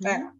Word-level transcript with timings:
É. 0.00 0.32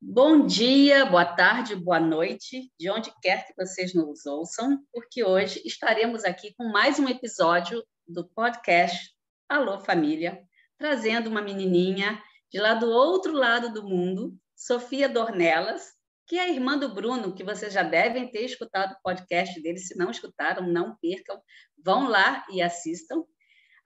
Bom 0.00 0.46
dia, 0.46 1.04
boa 1.04 1.24
tarde, 1.24 1.76
boa 1.76 2.00
noite, 2.00 2.72
de 2.78 2.90
onde 2.90 3.12
quer 3.20 3.46
que 3.46 3.54
vocês 3.56 3.94
nos 3.94 4.26
ouçam, 4.26 4.82
porque 4.92 5.22
hoje 5.22 5.62
estaremos 5.64 6.24
aqui 6.24 6.54
com 6.54 6.64
mais 6.64 6.98
um 6.98 7.08
episódio 7.08 7.84
do 8.06 8.26
podcast 8.26 9.14
Alô 9.48 9.78
Família, 9.78 10.42
trazendo 10.78 11.28
uma 11.28 11.42
menininha 11.42 12.20
de 12.50 12.58
lá 12.58 12.74
do 12.74 12.88
outro 12.88 13.32
lado 13.32 13.72
do 13.72 13.86
mundo, 13.86 14.36
Sofia 14.56 15.08
Dornelas, 15.08 15.92
que 16.26 16.36
é 16.36 16.42
a 16.42 16.48
irmã 16.48 16.76
do 16.78 16.92
Bruno, 16.92 17.34
que 17.34 17.44
vocês 17.44 17.72
já 17.72 17.82
devem 17.82 18.30
ter 18.30 18.44
escutado 18.44 18.92
o 18.92 19.02
podcast 19.02 19.60
dele, 19.62 19.78
se 19.78 19.96
não 19.96 20.10
escutaram, 20.10 20.66
não 20.66 20.96
percam, 20.96 21.40
vão 21.82 22.08
lá 22.08 22.46
e 22.50 22.60
assistam. 22.60 23.24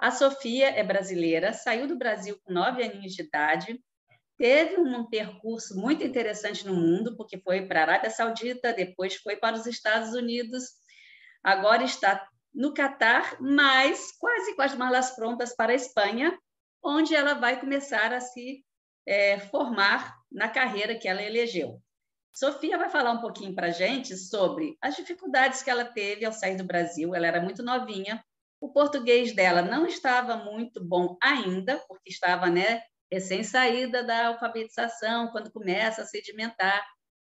A 0.02 0.10
Sofia 0.10 0.68
é 0.70 0.82
brasileira, 0.82 1.52
saiu 1.52 1.86
do 1.86 1.94
Brasil 1.94 2.36
com 2.42 2.52
nove 2.52 2.82
aninhos 2.82 3.14
de 3.14 3.22
idade, 3.22 3.80
teve 4.36 4.76
um 4.76 5.08
percurso 5.08 5.78
muito 5.78 6.02
interessante 6.02 6.66
no 6.66 6.74
mundo, 6.74 7.16
porque 7.16 7.38
foi 7.38 7.68
para 7.68 7.78
a 7.78 7.82
Arábia 7.84 8.10
Saudita, 8.10 8.72
depois 8.72 9.14
foi 9.14 9.36
para 9.36 9.54
os 9.54 9.64
Estados 9.64 10.12
Unidos, 10.12 10.64
agora 11.40 11.84
está 11.84 12.28
no 12.52 12.74
Catar, 12.74 13.36
mas 13.40 14.10
quase 14.18 14.56
com 14.56 14.62
as 14.62 14.74
malas 14.74 15.14
prontas 15.14 15.54
para 15.54 15.70
a 15.70 15.76
Espanha, 15.76 16.36
onde 16.82 17.14
ela 17.14 17.34
vai 17.34 17.60
começar 17.60 18.12
a 18.12 18.20
se 18.20 18.64
é, 19.06 19.38
formar 19.38 20.16
na 20.32 20.48
carreira 20.48 20.98
que 20.98 21.06
ela 21.06 21.22
elegeu. 21.22 21.80
Sofia 22.32 22.76
vai 22.76 22.88
falar 22.88 23.12
um 23.12 23.20
pouquinho 23.20 23.54
para 23.54 23.68
a 23.68 23.70
gente 23.70 24.16
sobre 24.16 24.76
as 24.82 24.96
dificuldades 24.96 25.62
que 25.62 25.70
ela 25.70 25.84
teve 25.84 26.24
ao 26.24 26.32
sair 26.32 26.56
do 26.56 26.64
Brasil. 26.64 27.14
Ela 27.14 27.28
era 27.28 27.40
muito 27.40 27.62
novinha, 27.62 28.20
o 28.62 28.72
português 28.72 29.34
dela 29.34 29.60
não 29.60 29.84
estava 29.84 30.36
muito 30.36 30.82
bom 30.82 31.16
ainda, 31.20 31.82
porque 31.88 32.10
estava 32.10 32.48
né, 32.48 32.80
recém-saída 33.10 34.04
da 34.04 34.28
alfabetização, 34.28 35.32
quando 35.32 35.50
começa 35.50 36.02
a 36.02 36.06
sedimentar. 36.06 36.86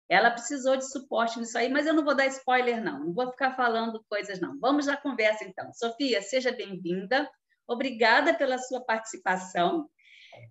Ela 0.09 0.29
precisou 0.29 0.75
de 0.75 0.91
suporte 0.91 1.39
nisso 1.39 1.57
aí, 1.57 1.69
mas 1.69 1.87
eu 1.87 1.93
não 1.93 2.03
vou 2.03 2.13
dar 2.13 2.27
spoiler, 2.27 2.83
não. 2.83 3.05
Não 3.05 3.13
vou 3.13 3.31
ficar 3.31 3.55
falando 3.55 4.03
coisas, 4.09 4.41
não. 4.41 4.59
Vamos 4.59 4.89
à 4.89 4.97
conversa, 4.97 5.45
então. 5.45 5.73
Sofia, 5.73 6.21
seja 6.21 6.51
bem-vinda. 6.51 7.29
Obrigada 7.65 8.33
pela 8.33 8.57
sua 8.57 8.83
participação. 8.83 9.89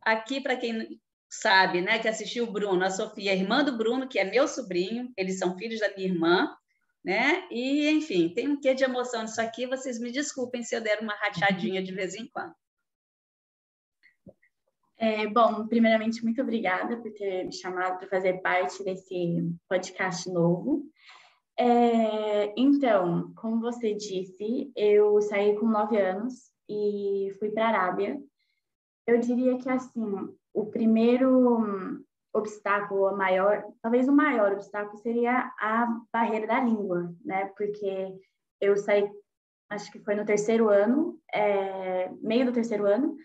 Aqui, 0.03 0.41
para 0.41 0.56
quem 0.56 0.98
sabe, 1.28 1.83
né, 1.83 1.98
que 1.98 2.09
assistiu 2.09 2.44
o 2.44 2.53
Bruno, 2.53 2.83
a 2.83 2.91
Sofia, 2.91 3.34
irmã 3.34 3.62
do 3.62 3.77
Bruno, 3.77 4.09
que 4.09 4.19
é 4.19 4.25
meu 4.25 4.48
sobrinho, 4.48 5.12
eles 5.15 5.39
são 5.39 5.59
filhos 5.59 5.81
da 5.81 5.94
minha 5.94 6.09
irmã, 6.09 6.50
né? 7.05 7.47
E, 7.51 7.89
enfim, 7.91 8.29
tem 8.34 8.48
um 8.48 8.61
quê 8.61 8.75
de 8.75 8.84
emoção 8.84 9.23
nisso 9.23 9.41
aqui, 9.41 9.67
vocês 9.67 9.98
me 9.98 10.11
desculpem 10.11 10.62
se 10.62 10.75
eu 10.75 10.81
der 10.81 11.01
uma 11.01 11.15
rachadinha 11.15 11.83
de 11.83 11.93
vez 11.93 12.15
em 12.15 12.27
quando. 12.29 12.55
É, 14.98 15.27
bom, 15.27 15.67
primeiramente, 15.67 16.23
muito 16.23 16.43
obrigada 16.43 16.98
por 16.98 17.11
ter 17.12 17.45
me 17.45 17.53
chamado 17.55 17.98
para 17.98 18.09
fazer 18.09 18.43
parte 18.43 18.84
desse 18.84 19.51
podcast 19.67 20.31
novo. 20.31 20.84
É, 21.59 22.53
então, 22.55 23.33
como 23.34 23.61
você 23.61 23.95
disse, 23.95 24.71
eu 24.77 25.21
saí 25.23 25.59
com 25.59 25.67
nove 25.67 25.98
anos 25.98 26.51
e 26.69 27.33
fui 27.39 27.51
para 27.51 27.65
a 27.65 27.69
Arábia. 27.69 28.21
Eu 29.06 29.19
diria 29.19 29.56
que, 29.56 29.71
assim, 29.71 30.05
o 30.53 30.67
primeiro 30.67 32.05
obstáculo 32.33 33.17
maior, 33.17 33.64
talvez 33.83 34.09
o 34.09 34.12
maior 34.12 34.53
obstáculo 34.53 34.98
seria 34.98 35.53
a 35.59 35.86
barreira 36.12 36.47
da 36.47 36.61
língua, 36.61 37.12
né? 37.25 37.47
Porque 37.56 38.14
eu 38.61 38.77
saí, 38.77 39.09
acho 39.70 39.91
que 39.91 39.98
foi 40.00 40.14
no 40.14 40.25
terceiro 40.25 40.69
ano, 40.69 41.19
é, 41.34 42.09
meio 42.22 42.47
do 42.47 42.53
terceiro 42.53 42.87
ano, 42.87 43.17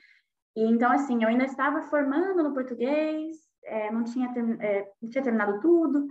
e 0.56 0.64
então 0.64 0.92
assim 0.92 1.22
eu 1.22 1.30
ainda 1.30 1.46
estava 1.46 1.84
formando 1.84 2.44
no 2.44 2.54
português, 2.54 3.38
é, 3.64 3.92
não 3.92 4.04
tinha 4.04 4.32
é, 4.62 4.88
não 5.02 5.10
tinha 5.10 5.24
terminado 5.24 5.60
tudo, 5.60 6.08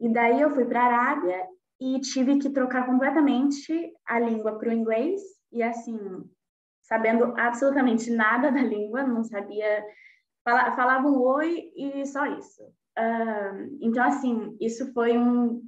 e 0.00 0.12
daí 0.12 0.40
eu 0.40 0.50
fui 0.50 0.64
para 0.64 0.80
a 0.80 0.86
Arábia 0.86 1.46
e 1.80 2.00
tive 2.00 2.38
que 2.38 2.50
trocar 2.50 2.86
completamente 2.86 3.92
a 4.06 4.18
língua 4.18 4.58
para 4.58 4.70
o 4.70 4.72
inglês 4.72 5.20
e 5.50 5.62
assim 5.62 5.98
sabendo 6.82 7.34
absolutamente 7.38 8.10
nada 8.10 8.50
da 8.50 8.60
língua, 8.60 9.02
não 9.02 9.22
sabia 9.22 9.84
falava 10.44 11.08
um 11.08 11.20
oi 11.20 11.72
e 11.76 12.06
só 12.06 12.26
isso. 12.26 12.62
Uh, 12.98 13.78
então, 13.80 14.04
assim, 14.04 14.56
isso 14.60 14.92
foi 14.92 15.16
um, 15.16 15.62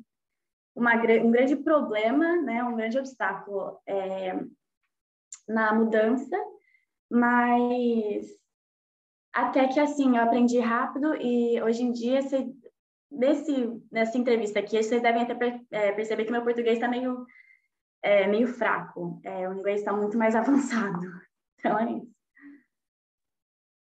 uma, 0.74 0.94
um 0.94 1.30
grande 1.30 1.56
problema, 1.56 2.36
né, 2.42 2.62
um 2.64 2.76
grande 2.76 2.98
obstáculo 2.98 3.78
é, 3.86 4.38
na 5.48 5.72
mudança, 5.74 6.36
mas 7.10 8.26
até 9.32 9.68
que, 9.68 9.80
assim, 9.80 10.16
eu 10.16 10.22
aprendi 10.22 10.58
rápido 10.58 11.14
e 11.16 11.60
hoje 11.62 11.82
em 11.82 11.92
dia, 11.92 12.20
nesse, 13.10 13.82
nessa 13.90 14.18
entrevista 14.18 14.58
aqui, 14.58 14.82
vocês 14.82 15.02
devem 15.02 15.22
até 15.22 15.60
é, 15.70 15.92
perceber 15.92 16.24
que 16.24 16.32
meu 16.32 16.42
português 16.42 16.74
está 16.74 16.88
meio, 16.88 17.24
é, 18.02 18.26
meio 18.26 18.48
fraco, 18.48 19.20
é, 19.24 19.48
o 19.48 19.54
inglês 19.54 19.80
está 19.80 19.92
muito 19.92 20.18
mais 20.18 20.34
avançado. 20.36 21.00
Então, 21.58 21.78
é 21.78 21.92
isso. 21.92 22.13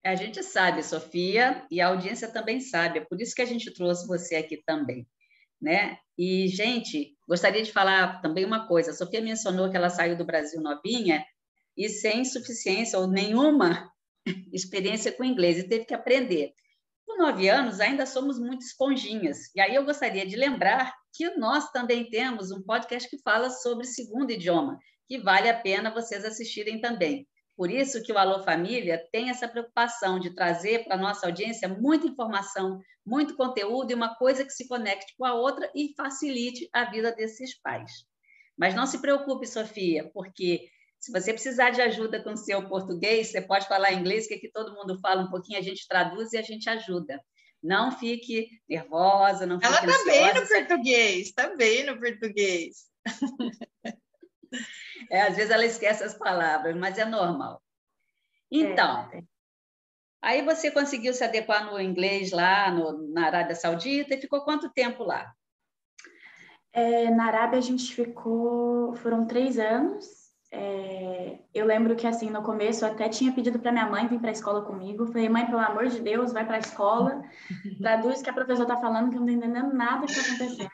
A 0.05 0.15
gente 0.15 0.43
sabe, 0.43 0.83
Sofia, 0.83 1.67
e 1.71 1.81
a 1.81 1.89
audiência 1.89 2.29
também 2.29 2.61
sabe, 2.61 2.99
é 2.99 3.05
por 3.05 3.21
isso 3.23 3.35
que 3.35 3.41
a 3.41 3.47
gente 3.47 3.73
trouxe 3.73 4.07
você 4.07 4.37
aqui 4.37 4.63
também. 4.67 5.09
Né? 5.61 5.97
E, 6.19 6.47
gente, 6.49 7.17
gostaria 7.27 7.63
de 7.63 7.73
falar 7.73 8.21
também 8.21 8.45
uma 8.45 8.69
coisa: 8.69 8.91
a 8.91 8.95
Sofia 8.95 9.23
mencionou 9.23 9.71
que 9.71 9.77
ela 9.77 9.89
saiu 9.89 10.17
do 10.17 10.25
Brasil 10.25 10.61
novinha 10.61 11.25
e 11.75 11.89
sem 11.89 12.23
suficiência 12.25 12.99
ou 12.99 13.09
nenhuma 13.09 13.91
experiência 14.53 15.11
com 15.11 15.25
inglês 15.25 15.59
e 15.59 15.69
teve 15.69 15.87
que 15.87 15.95
aprender. 15.95 16.53
Com 17.07 17.17
nove 17.17 17.49
anos, 17.49 17.81
ainda 17.81 18.05
somos 18.05 18.39
muito 18.39 18.61
esponjinhas. 18.61 19.39
E 19.55 19.61
aí 19.61 19.75
eu 19.75 19.85
gostaria 19.85 20.27
de 20.27 20.37
lembrar 20.37 20.93
que 21.15 21.31
nós 21.37 21.71
também 21.71 22.11
temos 22.11 22.51
um 22.51 22.63
podcast 22.63 23.09
que 23.09 23.23
fala 23.23 23.49
sobre 23.49 23.87
segundo 23.87 24.33
idioma, 24.33 24.79
que 25.07 25.19
vale 25.19 25.49
a 25.49 25.59
pena 25.59 25.93
vocês 25.93 26.25
assistirem 26.25 26.81
também. 26.81 27.27
Por 27.57 27.71
isso 27.71 28.03
que 28.03 28.13
o 28.13 28.19
Alô 28.19 28.43
Família 28.43 29.03
tem 29.13 29.31
essa 29.31 29.47
preocupação 29.47 30.19
de 30.19 30.35
trazer 30.35 30.85
para 30.85 30.95
a 30.95 30.99
nossa 30.99 31.27
audiência 31.27 31.69
muita 31.69 32.07
informação, 32.07 32.81
muito 33.07 33.37
conteúdo 33.37 33.93
e 33.93 33.95
uma 33.95 34.17
coisa 34.17 34.45
que 34.45 34.51
se 34.51 34.67
conecte 34.67 35.15
com 35.17 35.25
a 35.25 35.35
outra 35.35 35.71
e 35.75 35.95
facilite 35.97 36.69
a 36.73 36.85
vida 36.91 37.13
desses 37.13 37.61
pais. 37.61 37.91
Mas 38.57 38.75
não 38.75 38.87
se 38.87 38.99
preocupe, 38.99 39.47
Sofia, 39.47 40.11
porque 40.13 40.69
se 40.99 41.13
você 41.13 41.33
precisar 41.33 41.71
de 41.71 41.81
ajuda 41.81 42.23
com 42.23 42.33
o 42.33 42.37
seu 42.37 42.67
português, 42.69 43.29
você 43.29 43.41
pode 43.41 43.69
falar 43.69 43.93
inglês, 43.93 44.27
que 44.27 44.35
aqui 44.35 44.51
todo 44.51 44.75
mundo 44.75 44.99
fala 45.01 45.23
um 45.23 45.31
pouquinho, 45.31 45.59
a 45.59 45.63
gente 45.63 45.87
traduz 45.87 46.33
e 46.33 46.39
a 46.39 46.43
gente 46.43 46.69
ajuda. 46.69 47.21
Não 47.63 47.93
fique 47.93 48.49
nervosa, 48.69 49.47
não 49.47 49.61
fique 49.61 49.73
Ela 49.73 49.87
está 49.87 50.05
bem 50.05 50.35
no 50.35 50.49
português, 50.49 51.27
está 51.29 51.57
bem 51.57 51.87
no 51.87 52.01
português. 52.01 52.87
É, 55.11 55.23
às 55.23 55.37
vezes 55.37 55.51
ela 55.51 55.65
esquece 55.65 56.05
as 56.05 56.15
palavras, 56.15 56.77
mas 56.77 56.99
é 56.99 57.05
normal. 57.05 57.63
Então, 58.51 59.11
é. 59.13 59.23
aí 60.23 60.43
você 60.43 60.71
conseguiu 60.71 61.13
se 61.13 61.25
adequar 61.25 61.67
no 61.67 61.81
inglês 61.81 62.31
lá 62.31 62.71
no, 62.71 63.13
na 63.13 63.27
Arábia 63.27 63.55
Saudita 63.55 64.15
e 64.15 64.21
ficou 64.21 64.43
quanto 64.43 64.71
tempo 64.71 65.03
lá? 65.03 65.33
É, 66.73 67.11
na 67.11 67.27
Arábia 67.27 67.59
a 67.59 67.63
gente 67.63 67.95
ficou, 67.95 68.95
foram 68.97 69.27
três 69.27 69.59
anos. 69.59 70.25
É, 70.51 71.39
eu 71.53 71.67
lembro 71.67 71.97
que 71.97 72.07
assim 72.07 72.31
no 72.31 72.43
começo 72.43 72.85
eu 72.85 72.93
até 72.93 73.09
tinha 73.09 73.33
pedido 73.33 73.59
para 73.59 73.73
minha 73.73 73.87
mãe 73.87 74.07
vir 74.07 74.21
para 74.21 74.31
a 74.31 74.33
escola 74.33 74.63
comigo. 74.63 75.07
Falei, 75.07 75.29
mãe, 75.29 75.47
pelo 75.47 75.59
amor 75.59 75.89
de 75.89 76.01
Deus, 76.01 76.33
vai 76.33 76.45
para 76.45 76.57
a 76.57 76.61
escola, 76.61 77.23
traduz 77.79 78.21
o 78.21 78.23
que 78.25 78.31
a 78.31 78.35
professora 78.35 78.71
está 78.71 78.81
falando, 78.81 79.11
que 79.11 79.17
eu 79.17 79.21
não 79.21 79.29
estou 79.29 79.49
entendendo 79.49 79.75
nada 79.75 80.07
que 80.07 80.13
está 80.13 80.35
acontecendo 80.35 80.71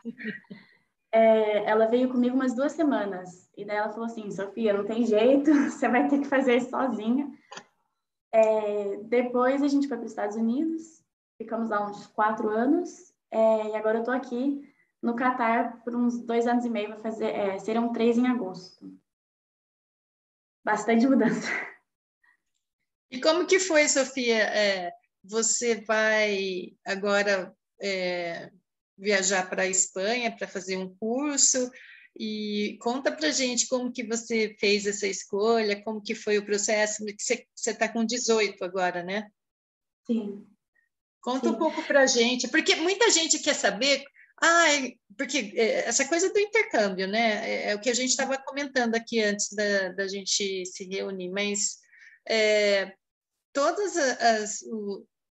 é, 1.12 1.64
ela 1.64 1.86
veio 1.86 2.08
comigo 2.08 2.34
umas 2.34 2.54
duas 2.54 2.72
semanas. 2.72 3.50
E 3.56 3.64
daí 3.64 3.76
ela 3.76 3.90
falou 3.90 4.06
assim, 4.06 4.30
Sofia, 4.30 4.72
não 4.72 4.84
tem 4.84 5.04
jeito, 5.04 5.52
você 5.70 5.88
vai 5.88 6.08
ter 6.08 6.20
que 6.20 6.28
fazer 6.28 6.56
isso 6.56 6.70
sozinha. 6.70 7.30
É, 8.32 8.96
depois 9.04 9.62
a 9.62 9.68
gente 9.68 9.88
foi 9.88 9.96
para 9.96 10.04
os 10.04 10.12
Estados 10.12 10.36
Unidos, 10.36 11.02
ficamos 11.36 11.68
lá 11.68 11.84
uns 11.84 12.06
quatro 12.08 12.48
anos, 12.48 13.12
é, 13.30 13.68
e 13.68 13.76
agora 13.76 13.98
eu 13.98 14.02
estou 14.02 14.14
aqui 14.14 14.62
no 15.02 15.16
Catar 15.16 15.82
por 15.82 15.96
uns 15.96 16.22
dois 16.22 16.46
anos 16.46 16.64
e 16.64 16.70
meio, 16.70 16.90
vai 16.90 16.98
fazer, 16.98 17.30
é, 17.30 17.58
serão 17.58 17.92
três 17.92 18.16
em 18.16 18.28
agosto. 18.28 18.92
Bastante 20.64 21.06
mudança. 21.06 21.48
E 23.12 23.20
como 23.20 23.44
que 23.44 23.58
foi, 23.58 23.88
Sofia? 23.88 24.36
É, 24.36 24.92
você 25.24 25.80
vai 25.84 26.76
agora 26.86 27.52
é, 27.82 28.52
viajar 29.00 29.48
para 29.48 29.62
a 29.62 29.68
Espanha 29.68 30.34
para 30.34 30.46
fazer 30.46 30.76
um 30.76 30.94
curso 30.96 31.70
e 32.18 32.76
conta 32.80 33.10
para 33.10 33.30
gente 33.30 33.66
como 33.66 33.92
que 33.92 34.04
você 34.04 34.54
fez 34.58 34.86
essa 34.86 35.06
escolha, 35.06 35.82
como 35.82 36.02
que 36.02 36.14
foi 36.14 36.38
o 36.38 36.44
processo, 36.44 37.04
que 37.04 37.14
você 37.22 37.46
está 37.70 37.88
com 37.88 38.04
18 38.04 38.62
agora, 38.64 39.02
né? 39.02 39.30
Sim. 40.06 40.46
Conta 41.20 41.48
Sim. 41.48 41.54
um 41.54 41.58
pouco 41.58 41.82
para 41.84 42.06
gente, 42.06 42.48
porque 42.48 42.74
muita 42.76 43.10
gente 43.10 43.38
quer 43.38 43.54
saber, 43.54 44.02
ah, 44.42 44.66
porque 45.16 45.52
é, 45.54 45.88
essa 45.88 46.06
coisa 46.06 46.32
do 46.32 46.38
intercâmbio, 46.38 47.06
né? 47.06 47.48
É, 47.48 47.70
é 47.70 47.74
o 47.74 47.80
que 47.80 47.90
a 47.90 47.94
gente 47.94 48.10
estava 48.10 48.36
comentando 48.38 48.94
aqui 48.94 49.20
antes 49.22 49.52
da, 49.52 49.90
da 49.90 50.08
gente 50.08 50.64
se 50.66 50.84
reunir, 50.84 51.30
mas 51.30 51.78
é, 52.28 52.92
todos 53.52 53.96
as, 53.96 54.60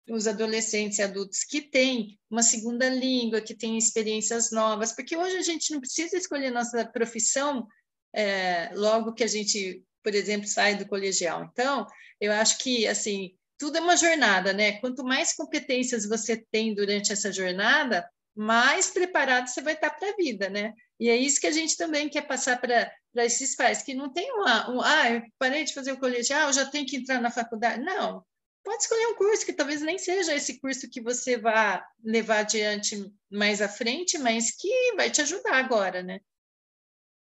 os 0.10 0.28
adolescentes 0.28 1.00
e 1.00 1.02
adultos 1.02 1.44
que 1.44 1.62
têm 1.62 2.19
uma 2.30 2.44
segunda 2.44 2.88
língua, 2.88 3.42
que 3.42 3.56
têm 3.56 3.78
experiências 3.78 4.52
novas, 4.52 4.92
porque 4.92 5.18
hoje 5.18 5.38
a 5.38 5.42
gente 5.42 5.72
não 5.72 5.80
precisa 5.80 6.16
escolher 6.16 6.52
nossa 6.52 6.86
profissão 6.86 7.68
é, 8.13 8.72
logo 8.75 9.13
que 9.13 9.24
a 9.24 9.28
gente, 9.28 9.84
por 10.04 10.13
exemplo, 10.13 10.48
sai 10.48 10.75
do 10.75 10.88
colegial. 10.88 11.50
Então, 11.52 11.88
eu 12.22 12.31
acho 12.31 12.60
que, 12.60 12.88
assim, 12.88 13.36
tudo 13.57 13.78
é 13.78 13.81
uma 13.81 13.98
jornada, 13.98 14.54
né? 14.54 14.74
Quanto 14.80 15.04
mais 15.04 15.34
competências 15.34 16.08
você 16.08 16.38
tem 16.51 16.74
durante 16.74 17.12
essa 17.12 17.31
jornada, 17.31 18.08
mais 18.36 18.90
preparado 18.90 19.48
você 19.48 19.62
vai 19.62 19.74
estar 19.74 19.90
para 19.90 20.10
a 20.10 20.16
vida, 20.16 20.50
né? 20.50 20.74
E 21.00 21.10
é 21.10 21.16
isso 21.16 21.40
que 21.40 21.48
a 21.48 21.51
gente 21.51 21.75
também 21.75 22.10
quer 22.10 22.28
passar 22.28 22.60
para 22.60 22.92
esses 23.18 23.56
pais, 23.56 23.81
que 23.81 23.94
não 23.94 24.12
tem 24.12 24.31
uma, 24.31 24.69
um, 24.69 24.81
ah, 24.81 25.12
eu 25.12 25.22
parei 25.40 25.63
de 25.63 25.74
fazer 25.74 25.92
o 25.94 26.00
colegial, 26.00 26.54
já 26.54 26.66
tenho 26.66 26.86
que 26.86 26.98
entrar 26.98 27.22
na 27.22 27.31
faculdade. 27.31 27.81
Não, 27.84 28.24
pode 28.65 28.81
escolher 28.81 29.07
um 29.07 29.15
curso 29.15 29.45
que 29.45 29.53
talvez 29.53 29.81
nem 29.81 29.97
seja 29.97 30.33
esse 30.33 30.59
curso 30.59 30.89
que 30.89 31.00
você 31.00 31.38
vá 31.38 31.85
levar 32.03 32.39
adiante 32.39 33.13
mais 33.31 33.62
à 33.62 33.69
frente, 33.69 34.17
mas 34.17 34.51
que 34.51 34.94
vai 34.97 35.09
te 35.09 35.21
ajudar 35.21 35.53
agora, 35.53 36.01
né? 36.01 36.19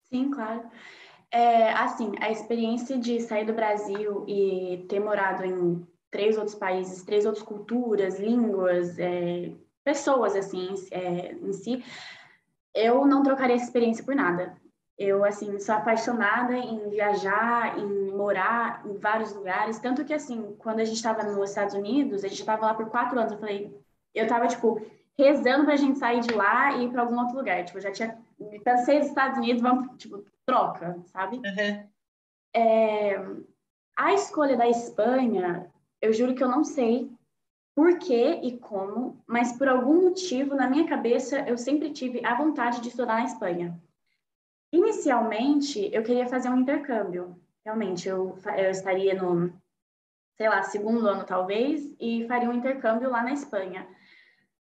Sim, 0.06 0.32
claro. 0.32 0.72
É, 1.30 1.72
assim, 1.74 2.14
a 2.22 2.32
experiência 2.32 2.98
de 2.98 3.20
sair 3.20 3.46
do 3.46 3.54
Brasil 3.54 4.26
e 4.28 4.86
ter 4.88 5.00
morado 5.00 5.44
em 5.44 5.86
três 6.10 6.38
outros 6.38 6.56
países, 6.56 7.04
três 7.04 7.26
outras 7.26 7.44
culturas, 7.44 8.20
línguas, 8.20 8.98
é, 8.98 9.52
pessoas, 9.84 10.36
assim, 10.36 10.74
é, 10.92 11.34
em 11.34 11.52
si, 11.52 11.84
eu 12.74 13.06
não 13.06 13.22
trocaria 13.22 13.56
essa 13.56 13.66
experiência 13.66 14.04
por 14.04 14.16
nada. 14.16 14.56
Eu, 15.04 15.26
assim, 15.26 15.60
sou 15.60 15.76
apaixonada 15.76 16.56
em 16.56 16.90
viajar, 16.90 17.78
em 17.78 18.12
morar 18.12 18.82
em 18.86 18.98
vários 18.98 19.34
lugares. 19.34 19.80
Tanto 19.80 20.06
que, 20.06 20.14
assim, 20.14 20.56
quando 20.60 20.80
a 20.80 20.86
gente 20.86 20.96
estava 20.96 21.24
nos 21.24 21.50
Estados 21.50 21.76
Unidos, 21.76 22.24
a 22.24 22.28
gente 22.28 22.40
estava 22.40 22.66
lá 22.68 22.74
por 22.74 22.90
quatro 22.90 23.20
anos. 23.20 23.34
Eu 23.34 23.40
falei, 23.40 23.78
eu 24.16 24.24
estava, 24.24 24.48
tipo, 24.48 24.82
rezando 25.18 25.66
para 25.66 25.74
a 25.74 25.78
gente 25.78 26.00
sair 26.00 26.22
de 26.22 26.34
lá 26.34 26.74
e 26.74 26.86
ir 26.86 26.90
para 26.90 27.02
algum 27.02 27.20
outro 27.20 27.36
lugar. 27.36 27.66
Tipo, 27.66 27.82
já 27.82 27.92
tinha 27.92 28.18
pensei 28.64 29.00
nos 29.00 29.08
Estados 29.08 29.38
Unidos, 29.38 29.62
vamos, 29.62 29.98
tipo, 29.98 30.24
troca, 30.46 30.98
sabe? 31.08 31.38
Uhum. 31.38 31.88
É, 32.56 33.18
a 33.98 34.14
escolha 34.14 34.56
da 34.56 34.68
Espanha, 34.68 35.72
eu 36.02 36.14
juro 36.14 36.36
que 36.36 36.44
eu 36.44 36.50
não 36.50 36.64
sei 36.64 37.12
por 37.76 37.98
que 37.98 38.40
e 38.44 38.58
como, 38.58 39.22
mas 39.26 39.58
por 39.58 39.68
algum 39.68 40.04
motivo, 40.04 40.56
na 40.56 40.70
minha 40.70 40.88
cabeça, 40.88 41.40
eu 41.42 41.58
sempre 41.58 41.92
tive 41.92 42.24
a 42.26 42.36
vontade 42.36 42.82
de 42.82 42.90
estudar 42.90 43.16
na 43.16 43.26
Espanha. 43.26 43.80
Inicialmente, 44.74 45.88
eu 45.94 46.02
queria 46.02 46.28
fazer 46.28 46.50
um 46.50 46.58
intercâmbio. 46.58 47.40
Realmente, 47.64 48.10
eu, 48.10 48.36
eu 48.58 48.72
estaria 48.72 49.14
no, 49.14 49.54
sei 50.36 50.50
lá, 50.50 50.64
segundo 50.64 51.08
ano 51.08 51.24
talvez, 51.24 51.96
e 52.00 52.26
faria 52.28 52.50
um 52.50 52.54
intercâmbio 52.54 53.08
lá 53.08 53.22
na 53.22 53.34
Espanha. 53.34 53.88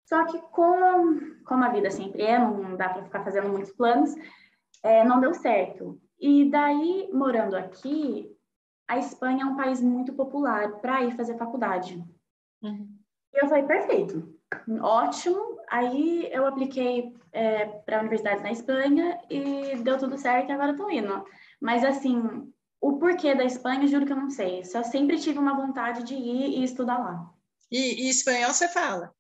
Só 0.04 0.26
que 0.26 0.36
como, 0.50 1.36
como 1.44 1.62
a 1.62 1.68
vida 1.68 1.92
sempre 1.92 2.22
é, 2.22 2.36
não 2.36 2.76
dá 2.76 2.88
para 2.88 3.04
ficar 3.04 3.22
fazendo 3.22 3.50
muitos 3.50 3.70
planos, 3.70 4.12
é, 4.82 5.04
não 5.04 5.20
deu 5.20 5.32
certo. 5.32 6.00
E 6.18 6.50
daí, 6.50 7.08
morando 7.12 7.56
aqui, 7.56 8.36
a 8.88 8.98
Espanha 8.98 9.44
é 9.44 9.46
um 9.46 9.56
país 9.56 9.80
muito 9.80 10.12
popular 10.12 10.80
para 10.80 11.04
ir 11.04 11.16
fazer 11.16 11.38
faculdade. 11.38 12.04
Uhum. 12.60 12.98
E 13.32 13.44
eu 13.44 13.48
falei, 13.48 13.62
perfeito, 13.62 14.34
ótimo, 14.80 15.59
Aí 15.70 16.28
eu 16.32 16.44
apliquei 16.46 17.14
é, 17.32 17.64
para 17.64 18.00
universidades 18.00 18.43
na 18.43 18.50
Espanha 18.50 19.20
e 19.31 19.76
deu 19.76 19.96
tudo 19.96 20.19
certo 20.19 20.50
e 20.50 20.52
agora 20.52 20.72
estou 20.72 20.90
indo. 20.90 21.25
Mas 21.61 21.84
assim, 21.84 22.52
o 22.81 22.99
porquê 22.99 23.37
da 23.37 23.44
Espanha, 23.44 23.87
juro 23.87 24.05
que 24.05 24.12
eu 24.12 24.17
não 24.17 24.31
sei. 24.31 24.64
Só 24.64 24.82
sempre 24.82 25.20
tive 25.20 25.38
uma 25.38 25.55
vontade 25.55 26.02
de 26.02 26.14
ir 26.14 26.58
e 26.58 26.64
estudar 26.64 26.99
lá. 26.99 27.32
E, 27.70 28.06
e 28.06 28.11
espanhol 28.11 28.52
você 28.52 28.67
fala? 28.67 29.14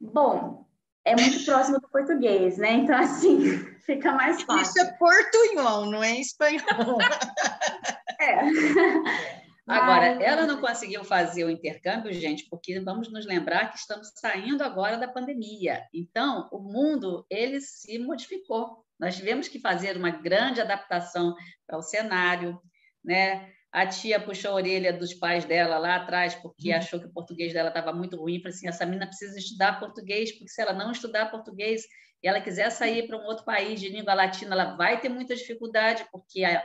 Bom, 0.00 0.66
é 1.04 1.14
muito 1.14 1.44
próximo 1.44 1.78
do 1.78 1.88
português, 1.90 2.56
né? 2.56 2.72
Então, 2.72 2.98
assim, 2.98 3.58
fica 3.84 4.12
mais 4.12 4.40
fácil. 4.40 4.62
Isso 4.62 4.80
é 4.80 4.92
portunhol, 4.96 5.90
não 5.90 6.02
é 6.02 6.18
espanhol. 6.18 6.98
é. 8.18 9.39
Agora, 9.66 10.14
Mas... 10.14 10.20
ela 10.20 10.46
não 10.46 10.60
conseguiu 10.60 11.04
fazer 11.04 11.44
o 11.44 11.50
intercâmbio, 11.50 12.12
gente, 12.12 12.46
porque 12.48 12.80
vamos 12.80 13.10
nos 13.12 13.26
lembrar 13.26 13.70
que 13.70 13.78
estamos 13.78 14.10
saindo 14.16 14.62
agora 14.62 14.96
da 14.96 15.08
pandemia. 15.08 15.86
Então, 15.92 16.48
o 16.52 16.58
mundo 16.58 17.26
ele 17.30 17.60
se 17.60 17.98
modificou. 17.98 18.84
Nós 18.98 19.16
tivemos 19.16 19.48
que 19.48 19.60
fazer 19.60 19.96
uma 19.96 20.10
grande 20.10 20.60
adaptação 20.60 21.34
para 21.66 21.78
o 21.78 21.82
cenário, 21.82 22.60
né? 23.04 23.50
A 23.72 23.86
tia 23.86 24.18
puxou 24.18 24.50
a 24.50 24.54
orelha 24.54 24.92
dos 24.92 25.14
pais 25.14 25.44
dela 25.44 25.78
lá 25.78 25.96
atrás 25.96 26.34
porque 26.34 26.70
uhum. 26.70 26.76
achou 26.76 26.98
que 26.98 27.06
o 27.06 27.12
português 27.12 27.52
dela 27.52 27.68
estava 27.68 27.92
muito 27.92 28.16
ruim. 28.16 28.40
Falei 28.40 28.56
assim: 28.56 28.68
essa 28.68 28.84
menina 28.84 29.06
precisa 29.06 29.38
estudar 29.38 29.78
português, 29.78 30.32
porque 30.32 30.48
se 30.48 30.60
ela 30.60 30.72
não 30.72 30.90
estudar 30.90 31.30
português 31.30 31.84
e 32.22 32.28
ela 32.28 32.40
quiser 32.40 32.70
sair 32.70 33.06
para 33.06 33.16
um 33.16 33.24
outro 33.24 33.44
país 33.44 33.80
de 33.80 33.88
língua 33.88 34.12
latina, 34.12 34.54
ela 34.54 34.76
vai 34.76 35.00
ter 35.00 35.08
muita 35.08 35.36
dificuldade, 35.36 36.04
porque 36.10 36.44
a, 36.44 36.62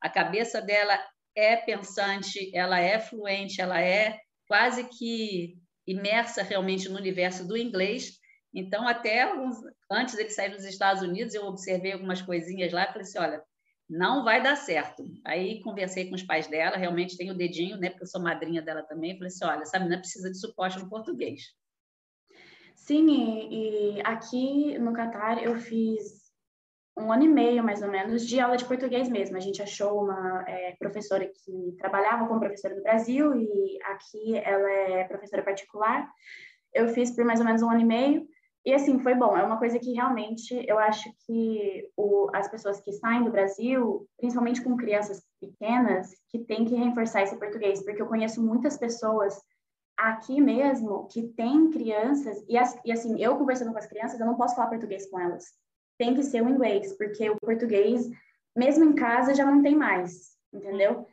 a 0.00 0.10
cabeça 0.10 0.60
dela 0.60 0.98
é 1.38 1.56
pensante, 1.56 2.50
ela 2.52 2.80
é 2.80 2.98
fluente, 2.98 3.60
ela 3.60 3.80
é 3.80 4.18
quase 4.48 4.84
que 4.84 5.56
imersa 5.86 6.42
realmente 6.42 6.88
no 6.88 6.98
universo 6.98 7.46
do 7.46 7.56
inglês. 7.56 8.18
Então, 8.52 8.88
até 8.88 9.22
alguns, 9.22 9.56
antes 9.90 10.16
dele 10.16 10.30
sair 10.30 10.50
dos 10.50 10.64
Estados 10.64 11.02
Unidos, 11.02 11.34
eu 11.34 11.44
observei 11.44 11.92
algumas 11.92 12.20
coisinhas 12.20 12.72
lá 12.72 12.82
e 12.82 12.86
falei 12.88 13.02
assim: 13.02 13.18
olha, 13.18 13.42
não 13.88 14.24
vai 14.24 14.42
dar 14.42 14.56
certo. 14.56 15.04
Aí 15.24 15.62
conversei 15.62 16.08
com 16.08 16.16
os 16.16 16.24
pais 16.24 16.48
dela, 16.48 16.76
realmente 16.76 17.16
tem 17.16 17.30
o 17.30 17.36
dedinho, 17.36 17.76
né? 17.76 17.90
Porque 17.90 18.02
eu 18.02 18.08
sou 18.08 18.20
madrinha 18.20 18.60
dela 18.60 18.82
também. 18.82 19.14
Falei 19.14 19.28
assim: 19.28 19.44
olha, 19.44 19.62
essa 19.62 19.78
menina 19.78 19.98
precisa 19.98 20.30
de 20.30 20.40
suporte 20.40 20.78
no 20.78 20.88
português. 20.88 21.40
Sim, 22.74 23.08
e, 23.08 23.98
e 23.98 24.00
aqui 24.02 24.76
no 24.78 24.92
Catar 24.92 25.42
eu 25.42 25.56
fiz 25.56 26.27
um 26.98 27.12
ano 27.12 27.24
e 27.24 27.28
meio, 27.28 27.62
mais 27.62 27.82
ou 27.82 27.88
menos, 27.88 28.26
de 28.26 28.40
aula 28.40 28.56
de 28.56 28.64
português 28.64 29.08
mesmo. 29.08 29.36
A 29.36 29.40
gente 29.40 29.62
achou 29.62 30.02
uma 30.02 30.44
é, 30.46 30.74
professora 30.78 31.26
que 31.26 31.74
trabalhava 31.78 32.26
como 32.26 32.40
professora 32.40 32.74
no 32.74 32.82
Brasil 32.82 33.34
e 33.34 33.78
aqui 33.84 34.36
ela 34.36 34.70
é 34.70 35.04
professora 35.04 35.42
particular. 35.42 36.08
Eu 36.74 36.88
fiz 36.88 37.10
por 37.14 37.24
mais 37.24 37.40
ou 37.40 37.46
menos 37.46 37.62
um 37.62 37.70
ano 37.70 37.80
e 37.80 37.84
meio. 37.84 38.28
E 38.66 38.74
assim, 38.74 38.98
foi 38.98 39.14
bom. 39.14 39.36
É 39.36 39.42
uma 39.42 39.58
coisa 39.58 39.78
que 39.78 39.92
realmente 39.92 40.52
eu 40.68 40.78
acho 40.78 41.08
que 41.24 41.88
o, 41.96 42.28
as 42.34 42.48
pessoas 42.48 42.80
que 42.80 42.92
saem 42.92 43.24
do 43.24 43.30
Brasil, 43.30 44.06
principalmente 44.18 44.62
com 44.62 44.76
crianças 44.76 45.22
pequenas, 45.40 46.10
que 46.28 46.40
têm 46.40 46.64
que 46.64 46.74
reforçar 46.74 47.22
esse 47.22 47.38
português, 47.38 47.82
porque 47.82 48.02
eu 48.02 48.08
conheço 48.08 48.44
muitas 48.44 48.76
pessoas 48.76 49.40
aqui 49.96 50.40
mesmo 50.40 51.08
que 51.08 51.28
têm 51.28 51.70
crianças, 51.70 52.44
e, 52.48 52.56
as, 52.56 52.78
e 52.84 52.92
assim, 52.92 53.20
eu 53.20 53.36
conversando 53.36 53.72
com 53.72 53.78
as 53.78 53.86
crianças, 53.86 54.20
eu 54.20 54.26
não 54.26 54.36
posso 54.36 54.54
falar 54.54 54.68
português 54.68 55.10
com 55.10 55.18
elas 55.18 55.44
tem 55.98 56.14
que 56.14 56.22
ser 56.22 56.42
o 56.42 56.48
inglês, 56.48 56.96
porque 56.96 57.28
o 57.28 57.36
português, 57.36 58.08
mesmo 58.56 58.84
em 58.84 58.94
casa, 58.94 59.34
já 59.34 59.44
não 59.44 59.62
tem 59.62 59.74
mais, 59.74 60.36
entendeu? 60.52 61.06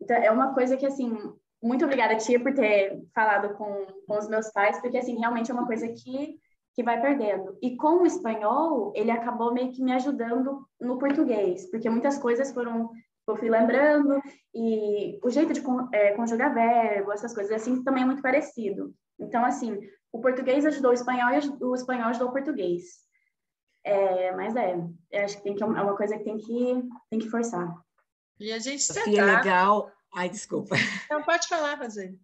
Então, 0.00 0.16
é 0.16 0.30
uma 0.30 0.54
coisa 0.54 0.76
que, 0.76 0.86
assim, 0.86 1.18
muito 1.62 1.84
obrigada, 1.84 2.16
tia, 2.16 2.40
por 2.40 2.54
ter 2.54 3.02
falado 3.14 3.54
com, 3.54 3.86
com 4.06 4.18
os 4.18 4.28
meus 4.28 4.50
pais, 4.50 4.80
porque, 4.80 4.96
assim, 4.96 5.18
realmente 5.18 5.50
é 5.50 5.54
uma 5.54 5.66
coisa 5.66 5.88
que, 5.88 6.38
que 6.74 6.82
vai 6.82 7.00
perdendo. 7.00 7.58
E 7.60 7.76
com 7.76 8.02
o 8.02 8.06
espanhol, 8.06 8.92
ele 8.94 9.10
acabou 9.10 9.52
meio 9.52 9.72
que 9.72 9.82
me 9.82 9.92
ajudando 9.92 10.66
no 10.80 10.98
português, 10.98 11.68
porque 11.70 11.90
muitas 11.90 12.18
coisas 12.18 12.52
foram 12.52 12.90
eu 13.30 13.36
fui 13.36 13.48
lembrando, 13.48 14.20
e 14.54 15.18
o 15.22 15.30
jeito 15.30 15.52
de 15.52 15.62
é, 15.92 16.12
conjugar 16.14 16.52
verbo, 16.52 17.12
essas 17.12 17.32
coisas 17.32 17.52
assim, 17.52 17.82
também 17.84 18.02
é 18.02 18.06
muito 18.06 18.22
parecido. 18.22 18.92
Então, 19.18 19.44
assim, 19.44 19.78
o 20.12 20.20
português 20.20 20.66
ajudou 20.66 20.90
o 20.90 20.94
espanhol 20.94 21.30
e 21.30 21.64
o 21.64 21.74
espanhol 21.74 22.08
ajudou 22.08 22.28
o 22.28 22.32
português. 22.32 22.82
É, 23.84 24.32
mas 24.32 24.54
é, 24.56 24.76
eu 25.10 25.24
acho 25.24 25.36
que, 25.38 25.42
tem 25.42 25.54
que 25.54 25.62
é 25.62 25.66
uma 25.66 25.96
coisa 25.96 26.18
que 26.18 26.24
tem 26.24 26.38
que, 26.38 26.88
tem 27.10 27.18
que 27.18 27.30
forçar. 27.30 27.74
E 28.38 28.52
a 28.52 28.58
gente 28.58 28.84
é 28.98 29.04
legal. 29.22 29.90
Ai, 30.14 30.28
desculpa. 30.28 30.76
Não, 31.10 31.22
pode 31.22 31.46
falar, 31.46 31.74
Rosane. 31.74 32.18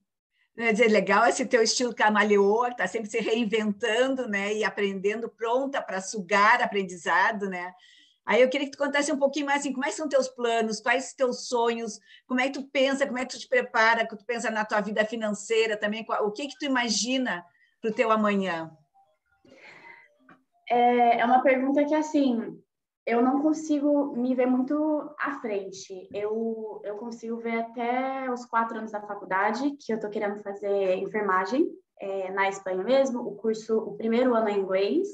Quer 0.54 0.72
dizer, 0.72 0.88
legal 0.88 1.26
esse 1.26 1.44
teu 1.44 1.62
estilo 1.62 1.94
camaleoa, 1.94 2.68
está 2.68 2.86
sempre 2.86 3.10
se 3.10 3.20
reinventando, 3.20 4.26
né, 4.26 4.54
e 4.54 4.64
aprendendo, 4.64 5.28
pronta 5.28 5.82
para 5.82 6.00
sugar 6.00 6.62
aprendizado, 6.62 7.50
né? 7.50 7.74
Aí 8.24 8.40
eu 8.40 8.48
queria 8.48 8.66
que 8.66 8.72
tu 8.72 8.82
contasse 8.82 9.12
um 9.12 9.18
pouquinho 9.18 9.46
mais 9.46 9.60
assim, 9.60 9.72
como 9.72 9.84
é 9.84 9.90
são 9.90 10.08
teus 10.08 10.28
planos, 10.28 10.80
quais 10.80 11.12
teus 11.12 11.46
sonhos, 11.46 12.00
como 12.26 12.40
é 12.40 12.48
que 12.48 12.54
tu 12.58 12.64
pensa, 12.64 13.06
como 13.06 13.18
é 13.18 13.24
que 13.24 13.34
tu 13.34 13.38
te 13.38 13.48
prepara, 13.48 14.06
que 14.06 14.16
tu 14.16 14.24
pensa 14.24 14.50
na 14.50 14.64
tua 14.64 14.80
vida 14.80 15.04
financeira 15.04 15.76
também, 15.76 16.04
o 16.08 16.32
que 16.32 16.48
que 16.48 16.58
tu 16.58 16.64
imagina 16.64 17.44
para 17.80 17.90
o 17.90 17.94
teu 17.94 18.10
amanhã? 18.10 18.76
É, 20.68 21.20
é 21.20 21.24
uma 21.24 21.42
pergunta 21.42 21.84
que, 21.84 21.94
assim, 21.94 22.60
eu 23.06 23.22
não 23.22 23.40
consigo 23.40 24.16
me 24.16 24.34
ver 24.34 24.46
muito 24.46 24.74
à 25.18 25.38
frente. 25.40 26.08
Eu, 26.12 26.80
eu 26.84 26.96
consigo 26.96 27.36
ver 27.36 27.60
até 27.60 28.30
os 28.30 28.44
quatro 28.46 28.76
anos 28.76 28.90
da 28.90 29.00
faculdade, 29.00 29.76
que 29.78 29.92
eu 29.92 29.96
estou 29.96 30.10
querendo 30.10 30.42
fazer 30.42 30.96
enfermagem 30.96 31.70
é, 32.00 32.30
na 32.32 32.48
Espanha 32.48 32.82
mesmo. 32.82 33.20
O 33.20 33.36
curso, 33.36 33.78
o 33.78 33.96
primeiro 33.96 34.34
ano 34.34 34.48
é 34.48 34.52
inglês 34.52 35.08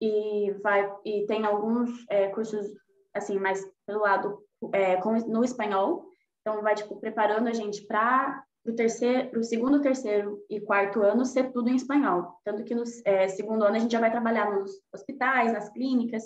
e 0.00 0.52
vai 0.62 0.92
e 1.04 1.24
tem 1.26 1.46
alguns 1.46 1.90
é, 2.10 2.28
cursos 2.28 2.66
assim 3.14 3.38
mais 3.38 3.66
pelo 3.86 4.00
lado 4.00 4.38
é, 4.72 4.96
com, 4.96 5.12
no 5.12 5.42
espanhol. 5.42 6.06
Então, 6.40 6.62
vai, 6.62 6.74
tipo, 6.74 7.00
preparando 7.00 7.48
a 7.48 7.52
gente 7.52 7.84
para 7.86 8.44
o 8.66 8.74
terceiro, 8.74 9.38
o 9.38 9.42
segundo, 9.42 9.80
terceiro 9.80 10.44
e 10.50 10.60
quarto 10.60 11.02
ano 11.02 11.24
ser 11.24 11.52
tudo 11.52 11.68
em 11.68 11.76
espanhol. 11.76 12.40
Tanto 12.44 12.64
que 12.64 12.74
no 12.74 12.82
é, 13.04 13.28
segundo 13.28 13.64
ano 13.64 13.76
a 13.76 13.78
gente 13.78 13.92
já 13.92 14.00
vai 14.00 14.10
trabalhar 14.10 14.50
nos 14.50 14.70
hospitais, 14.92 15.52
nas 15.52 15.68
clínicas, 15.70 16.24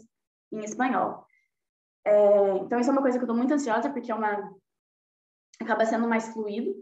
em 0.52 0.60
espanhol. 0.64 1.24
É, 2.04 2.56
então, 2.58 2.80
isso 2.80 2.90
é 2.90 2.92
uma 2.92 3.02
coisa 3.02 3.18
que 3.18 3.22
eu 3.22 3.26
estou 3.26 3.36
muito 3.36 3.52
ansiosa, 3.52 3.90
porque 3.90 4.10
é 4.10 4.14
uma... 4.14 4.52
acaba 5.60 5.84
sendo 5.84 6.08
mais 6.08 6.28
fluido. 6.32 6.74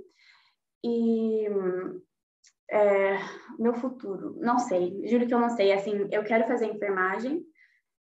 E 0.85 1.49
é, 2.71 3.17
meu 3.59 3.75
futuro, 3.75 4.37
não 4.39 4.59
sei, 4.59 5.07
juro 5.09 5.27
que 5.27 5.35
eu 5.35 5.41
não 5.41 5.51
sei. 5.51 5.73
Assim, 5.73 6.09
eu 6.13 6.23
quero 6.25 6.47
fazer 6.47 6.67
enfermagem, 6.67 7.43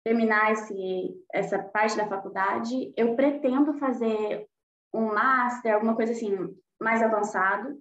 terminar 0.05 0.53
esse, 0.53 1.15
essa 1.33 1.59
parte 1.59 1.97
da 1.97 2.07
faculdade. 2.07 2.93
Eu 2.97 3.17
pretendo 3.17 3.79
fazer 3.79 4.47
um 4.95 5.07
master, 5.07 5.75
alguma 5.75 5.95
coisa 5.95 6.13
assim, 6.13 6.37
mais 6.81 7.03
avançado, 7.03 7.79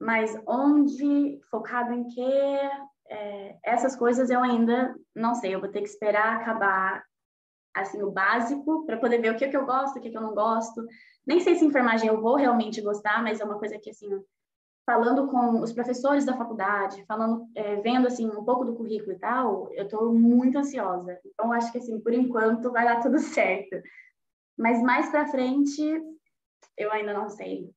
mas 0.00 0.34
onde, 0.46 1.40
focado 1.50 1.92
em 1.92 2.08
quê? 2.08 2.70
É, 3.10 3.56
essas 3.64 3.96
coisas 3.96 4.30
eu 4.30 4.42
ainda 4.42 4.94
não 5.14 5.34
sei, 5.34 5.54
eu 5.54 5.60
vou 5.60 5.70
ter 5.70 5.80
que 5.80 5.88
esperar 5.88 6.36
acabar 6.36 7.02
assim 7.74 8.02
o 8.02 8.10
básico 8.10 8.84
para 8.86 8.98
poder 8.98 9.18
ver 9.18 9.32
o 9.32 9.36
que, 9.36 9.44
é 9.44 9.48
que 9.48 9.56
eu 9.56 9.66
gosto, 9.66 9.98
o 9.98 10.00
que, 10.00 10.08
é 10.08 10.10
que 10.10 10.16
eu 10.16 10.22
não 10.22 10.34
gosto. 10.34 10.86
Nem 11.26 11.40
sei 11.40 11.54
se 11.56 11.64
enfermagem 11.64 12.08
eu 12.08 12.20
vou 12.20 12.36
realmente 12.36 12.80
gostar, 12.80 13.22
mas 13.22 13.40
é 13.40 13.44
uma 13.44 13.58
coisa 13.58 13.78
que 13.78 13.90
assim 13.90 14.08
falando 14.88 15.28
com 15.28 15.60
os 15.60 15.70
professores 15.70 16.24
da 16.24 16.34
faculdade, 16.34 17.04
falando, 17.04 17.46
é, 17.54 17.76
vendo 17.76 18.06
assim 18.06 18.26
um 18.26 18.42
pouco 18.42 18.64
do 18.64 18.74
currículo 18.74 19.12
e 19.12 19.18
tal, 19.18 19.70
eu 19.74 19.84
estou 19.84 20.14
muito 20.14 20.56
ansiosa. 20.56 21.20
Então 21.26 21.52
acho 21.52 21.70
que 21.70 21.76
assim 21.76 22.00
por 22.00 22.14
enquanto 22.14 22.72
vai 22.72 22.86
dar 22.86 23.00
tudo 23.00 23.18
certo. 23.20 23.82
Mas 24.56 24.82
mais 24.82 25.10
para 25.10 25.28
frente 25.28 25.82
eu 26.76 26.90
ainda 26.90 27.12
não 27.12 27.28
sei, 27.28 27.70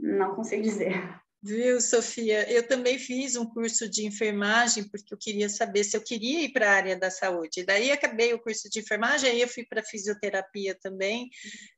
não 0.00 0.34
consigo 0.34 0.62
dizer. 0.62 1.20
Viu, 1.42 1.80
Sofia? 1.80 2.50
Eu 2.52 2.68
também 2.68 2.98
fiz 2.98 3.34
um 3.34 3.46
curso 3.46 3.88
de 3.88 4.04
enfermagem 4.04 4.86
porque 4.86 5.14
eu 5.14 5.16
queria 5.18 5.48
saber 5.48 5.84
se 5.84 5.96
eu 5.96 6.04
queria 6.04 6.42
ir 6.42 6.52
para 6.52 6.70
a 6.70 6.74
área 6.74 6.98
da 6.98 7.10
saúde. 7.10 7.64
Daí 7.64 7.90
acabei 7.90 8.34
o 8.34 8.38
curso 8.38 8.68
de 8.68 8.80
enfermagem, 8.80 9.30
aí 9.30 9.40
eu 9.40 9.48
fui 9.48 9.64
para 9.64 9.82
fisioterapia 9.82 10.76
também. 10.78 11.30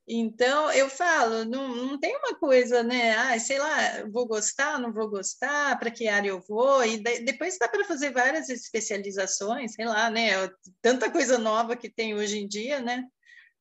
Então 0.09 0.73
eu 0.73 0.91
falo, 0.91 1.45
não, 1.45 1.77
não 1.77 2.01
tem 2.01 2.17
uma 2.17 2.37
coisa, 2.41 2.83
né? 2.83 3.13
Ah, 3.13 3.39
sei 3.39 3.61
lá, 3.61 4.05
vou 4.13 4.27
gostar, 4.27 4.81
não 4.81 4.93
vou 4.93 5.09
gostar, 5.09 5.79
para 5.79 5.93
que 5.93 6.09
área 6.09 6.31
eu 6.31 6.41
vou? 6.41 6.85
E 6.85 7.01
daí, 7.01 7.25
depois 7.25 7.57
dá 7.57 7.69
para 7.69 7.85
fazer 7.85 8.11
várias 8.11 8.49
especializações, 8.49 9.75
sei 9.75 9.85
lá, 9.85 10.11
né? 10.11 10.31
Tanta 10.81 11.09
coisa 11.09 11.39
nova 11.39 11.77
que 11.77 11.89
tem 11.89 12.15
hoje 12.15 12.37
em 12.37 12.49
dia, 12.49 12.81
né? 12.81 13.05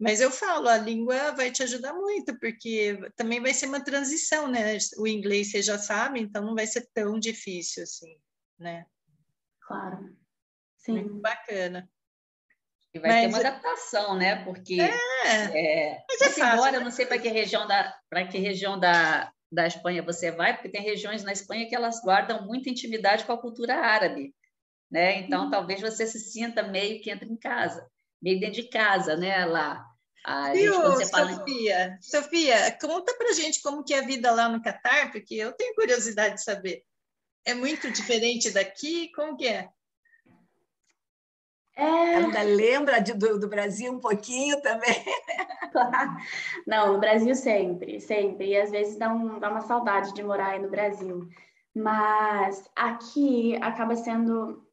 Mas 0.02 0.20
eu 0.20 0.32
falo, 0.32 0.68
a 0.68 0.78
língua 0.78 1.32
vai 1.34 1.52
te 1.52 1.62
ajudar 1.62 1.94
muito, 1.94 2.36
porque 2.40 2.98
também 3.16 3.40
vai 3.40 3.54
ser 3.54 3.68
uma 3.68 3.84
transição, 3.84 4.48
né? 4.48 4.76
O 4.98 5.08
inglês 5.08 5.52
você 5.52 5.62
já 5.62 5.78
sabe, 5.78 6.20
então 6.20 6.44
não 6.44 6.56
vai 6.56 6.66
ser 6.66 6.90
tão 6.92 7.20
difícil 7.20 7.84
assim, 7.84 8.20
né? 8.58 8.88
Claro. 9.62 10.18
Sim. 10.76 10.94
Muito 10.94 11.22
bacana. 11.22 11.88
E 12.92 13.00
vai 13.00 13.12
Mas, 13.12 13.22
ter 13.22 13.28
uma 13.28 13.38
adaptação, 13.38 14.18
né? 14.18 14.44
Porque 14.44 14.82
é, 14.82 15.94
é, 15.94 16.04
Mas 16.20 16.38
é 16.38 16.52
embora, 16.52 16.78
eu 16.78 16.82
não 16.82 16.90
sei 16.90 17.06
para 17.06 17.20
que 17.20 17.30
região 17.30 17.68
da 17.68 17.96
para 18.10 18.28
que 18.28 18.40
região 18.40 18.80
da, 18.80 19.32
da 19.52 19.68
Espanha 19.68 20.02
você 20.02 20.32
vai, 20.32 20.56
porque 20.56 20.70
tem 20.70 20.82
regiões 20.82 21.24
na 21.24 21.32
Espanha 21.32 21.70
que 21.70 21.76
elas 21.76 22.02
guardam 22.02 22.44
muita 22.48 22.72
intimidade 22.72 23.24
com 23.24 23.34
a 23.34 23.40
cultura 23.40 23.76
árabe, 23.76 24.34
né? 24.90 25.20
Então, 25.20 25.46
hum. 25.46 25.50
talvez 25.52 25.80
você 25.80 26.08
se 26.08 26.20
sinta 26.20 26.64
meio 26.64 27.00
que 27.04 27.12
entra 27.12 27.30
em 27.30 27.38
casa, 27.38 27.88
meio 28.20 28.40
dentro 28.40 28.64
de 28.64 28.68
casa, 28.68 29.16
né? 29.16 29.46
Lá. 29.46 29.91
A 30.24 30.52
Viu, 30.54 30.74
gente, 31.00 31.06
Sofia? 31.08 31.98
Sofia, 32.00 32.78
conta 32.80 33.14
pra 33.18 33.34
gente 33.34 33.62
como 33.62 33.84
que 33.84 33.94
é 33.94 34.00
a 34.00 34.06
vida 34.06 34.32
lá 34.32 34.48
no 34.48 34.62
Catar, 34.62 35.12
porque 35.12 35.36
eu 35.36 35.52
tenho 35.54 35.74
curiosidade 35.74 36.36
de 36.36 36.44
saber. 36.44 36.84
É 37.44 37.54
muito 37.54 37.90
diferente 37.90 38.52
daqui? 38.52 39.12
Como 39.14 39.36
que 39.36 39.48
é? 39.48 39.70
É... 41.76 42.16
Ainda 42.18 42.44
lembra 42.44 43.00
de, 43.00 43.14
do, 43.14 43.40
do, 43.40 43.48
Brasil 43.48 43.92
um 43.92 44.00
pouquinho 44.00 44.62
também? 44.62 45.04
Não, 46.68 46.94
no 46.94 47.00
Brasil 47.00 47.34
sempre, 47.34 48.00
sempre. 48.00 48.50
E 48.50 48.58
às 48.58 48.70
vezes 48.70 48.98
dá, 48.98 49.12
um, 49.12 49.40
dá 49.40 49.50
uma 49.50 49.62
saudade 49.62 50.14
de 50.14 50.22
morar 50.22 50.50
aí 50.50 50.60
no 50.60 50.70
Brasil. 50.70 51.28
Mas 51.74 52.70
aqui 52.76 53.56
acaba 53.62 53.96
sendo 53.96 54.64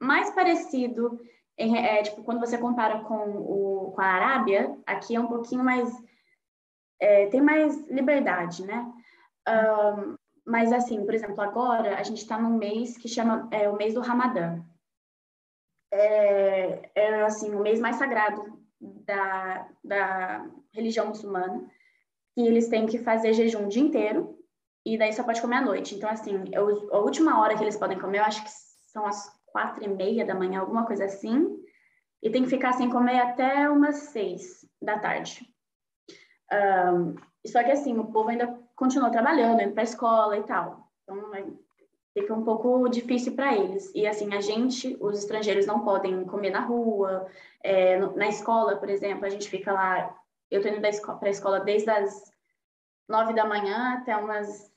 mais 0.00 0.30
parecido 0.30 1.20
é, 1.62 2.02
tipo, 2.02 2.22
quando 2.22 2.40
você 2.40 2.58
compara 2.58 3.00
com, 3.00 3.14
o, 3.14 3.92
com 3.94 4.00
a 4.00 4.06
Arábia, 4.06 4.76
aqui 4.86 5.14
é 5.14 5.20
um 5.20 5.26
pouquinho 5.26 5.64
mais. 5.64 5.90
É, 7.00 7.26
tem 7.26 7.40
mais 7.40 7.86
liberdade, 7.88 8.64
né? 8.64 8.90
Um, 9.48 10.16
mas, 10.44 10.72
assim, 10.72 11.04
por 11.04 11.14
exemplo, 11.14 11.40
agora 11.40 11.98
a 11.98 12.02
gente 12.02 12.18
está 12.18 12.38
num 12.38 12.56
mês 12.56 12.96
que 12.96 13.08
chama 13.08 13.48
é, 13.50 13.68
o 13.68 13.76
mês 13.76 13.94
do 13.94 14.00
Ramadã. 14.00 14.60
É, 15.92 16.90
é, 16.94 17.22
assim, 17.22 17.54
o 17.54 17.60
mês 17.60 17.80
mais 17.80 17.96
sagrado 17.96 18.58
da, 18.80 19.68
da 19.84 20.46
religião 20.72 21.06
muçulmana. 21.06 21.70
E 22.36 22.46
eles 22.46 22.68
têm 22.68 22.86
que 22.86 22.98
fazer 22.98 23.34
jejum 23.34 23.66
o 23.66 23.68
dia 23.68 23.82
inteiro 23.82 24.38
e 24.84 24.98
daí 24.98 25.12
só 25.12 25.22
pode 25.22 25.40
comer 25.40 25.56
à 25.56 25.60
noite. 25.60 25.94
Então, 25.94 26.08
assim, 26.08 26.44
eu, 26.52 26.92
a 26.92 26.98
última 26.98 27.40
hora 27.40 27.56
que 27.56 27.62
eles 27.62 27.76
podem 27.76 27.98
comer, 27.98 28.18
eu 28.18 28.24
acho 28.24 28.42
que 28.42 28.50
são 28.90 29.06
as 29.06 29.30
quatro 29.52 29.84
e 29.84 29.88
meia 29.88 30.24
da 30.24 30.34
manhã, 30.34 30.60
alguma 30.60 30.84
coisa 30.86 31.04
assim, 31.04 31.62
e 32.22 32.30
tem 32.30 32.42
que 32.42 32.50
ficar 32.50 32.72
sem 32.72 32.88
comer 32.88 33.20
até 33.20 33.68
umas 33.68 33.96
seis 33.96 34.66
da 34.80 34.98
tarde. 34.98 35.46
Um, 36.52 37.14
só 37.46 37.62
que 37.62 37.70
assim, 37.70 37.98
o 37.98 38.06
povo 38.06 38.30
ainda 38.30 38.58
continua 38.76 39.10
trabalhando, 39.10 39.62
indo 39.62 39.72
para 39.72 39.82
a 39.82 39.84
escola 39.84 40.36
e 40.36 40.42
tal. 40.44 40.88
Então, 41.02 41.30
fica 42.14 42.34
um 42.34 42.44
pouco 42.44 42.88
difícil 42.88 43.34
para 43.34 43.56
eles. 43.56 43.90
E 43.94 44.06
assim, 44.06 44.34
a 44.34 44.40
gente, 44.40 44.96
os 45.00 45.18
estrangeiros, 45.18 45.66
não 45.66 45.80
podem 45.80 46.24
comer 46.24 46.50
na 46.50 46.60
rua, 46.60 47.26
é, 47.62 47.98
na 47.98 48.28
escola, 48.28 48.76
por 48.76 48.88
exemplo, 48.88 49.24
a 49.24 49.30
gente 49.30 49.48
fica 49.48 49.72
lá. 49.72 50.16
Eu 50.50 50.60
estou 50.60 50.72
indo 50.72 50.80
para 50.80 51.28
a 51.28 51.30
escola 51.30 51.60
desde 51.60 51.90
as 51.90 52.30
nove 53.08 53.34
da 53.34 53.44
manhã 53.44 53.94
até 53.94 54.16
umas 54.16 54.70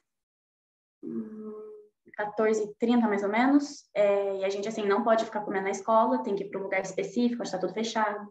14h30 2.19 3.01
mais 3.01 3.23
ou 3.23 3.29
menos, 3.29 3.89
é, 3.93 4.37
e 4.37 4.45
a 4.45 4.49
gente, 4.49 4.67
assim, 4.67 4.85
não 4.85 5.03
pode 5.03 5.25
ficar 5.25 5.41
comendo 5.41 5.65
na 5.65 5.71
escola, 5.71 6.23
tem 6.23 6.35
que 6.35 6.43
ir 6.43 6.49
para 6.49 6.59
um 6.59 6.63
lugar 6.63 6.81
específico, 6.81 7.43
está 7.43 7.57
tudo 7.57 7.73
fechado. 7.73 8.27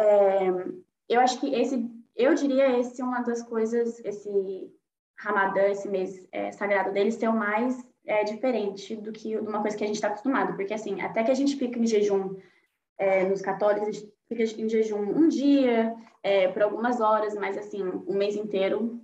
É, 0.00 0.48
eu 1.08 1.20
acho 1.20 1.40
que 1.40 1.54
esse, 1.54 1.88
eu 2.16 2.34
diria 2.34 2.78
esse 2.78 3.00
é 3.00 3.04
uma 3.04 3.20
das 3.20 3.42
coisas, 3.42 3.98
esse 4.04 4.72
Ramadã, 5.18 5.62
esse 5.68 5.88
mês 5.88 6.26
é, 6.30 6.52
sagrado 6.52 6.92
deles, 6.92 7.14
ser 7.14 7.28
o 7.28 7.32
mais 7.32 7.84
é, 8.06 8.24
diferente 8.24 8.96
do 8.96 9.12
que 9.12 9.36
uma 9.36 9.60
coisa 9.60 9.76
que 9.76 9.84
a 9.84 9.86
gente 9.86 9.96
está 9.96 10.08
acostumado, 10.08 10.56
porque, 10.56 10.74
assim, 10.74 11.00
até 11.00 11.24
que 11.24 11.30
a 11.30 11.34
gente 11.34 11.56
fica 11.56 11.78
em 11.78 11.86
jejum 11.86 12.36
é, 12.96 13.24
nos 13.24 13.40
católicos, 13.40 13.88
a 13.88 13.92
gente 13.92 14.12
fica 14.28 14.42
em 14.42 14.68
jejum 14.68 15.00
um 15.00 15.28
dia, 15.28 15.94
é, 16.22 16.48
por 16.48 16.62
algumas 16.62 17.00
horas, 17.00 17.34
mas, 17.34 17.56
assim, 17.56 17.82
um 17.82 18.14
mês 18.14 18.36
inteiro 18.36 19.00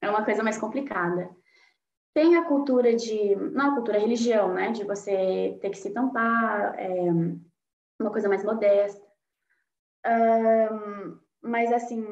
é 0.00 0.08
uma 0.08 0.24
coisa 0.24 0.42
mais 0.42 0.58
complicada. 0.58 1.30
Tem 2.14 2.36
a 2.36 2.44
cultura 2.44 2.94
de, 2.94 3.34
não 3.34 3.72
a 3.72 3.74
cultura, 3.74 3.98
a 3.98 4.00
religião, 4.00 4.54
né? 4.54 4.70
De 4.70 4.84
você 4.84 5.58
ter 5.60 5.70
que 5.70 5.78
se 5.78 5.92
tampar, 5.92 6.78
é, 6.78 7.10
uma 8.00 8.10
coisa 8.10 8.28
mais 8.28 8.44
modesta. 8.44 9.04
Um, 10.06 11.18
mas, 11.42 11.72
assim, 11.72 12.06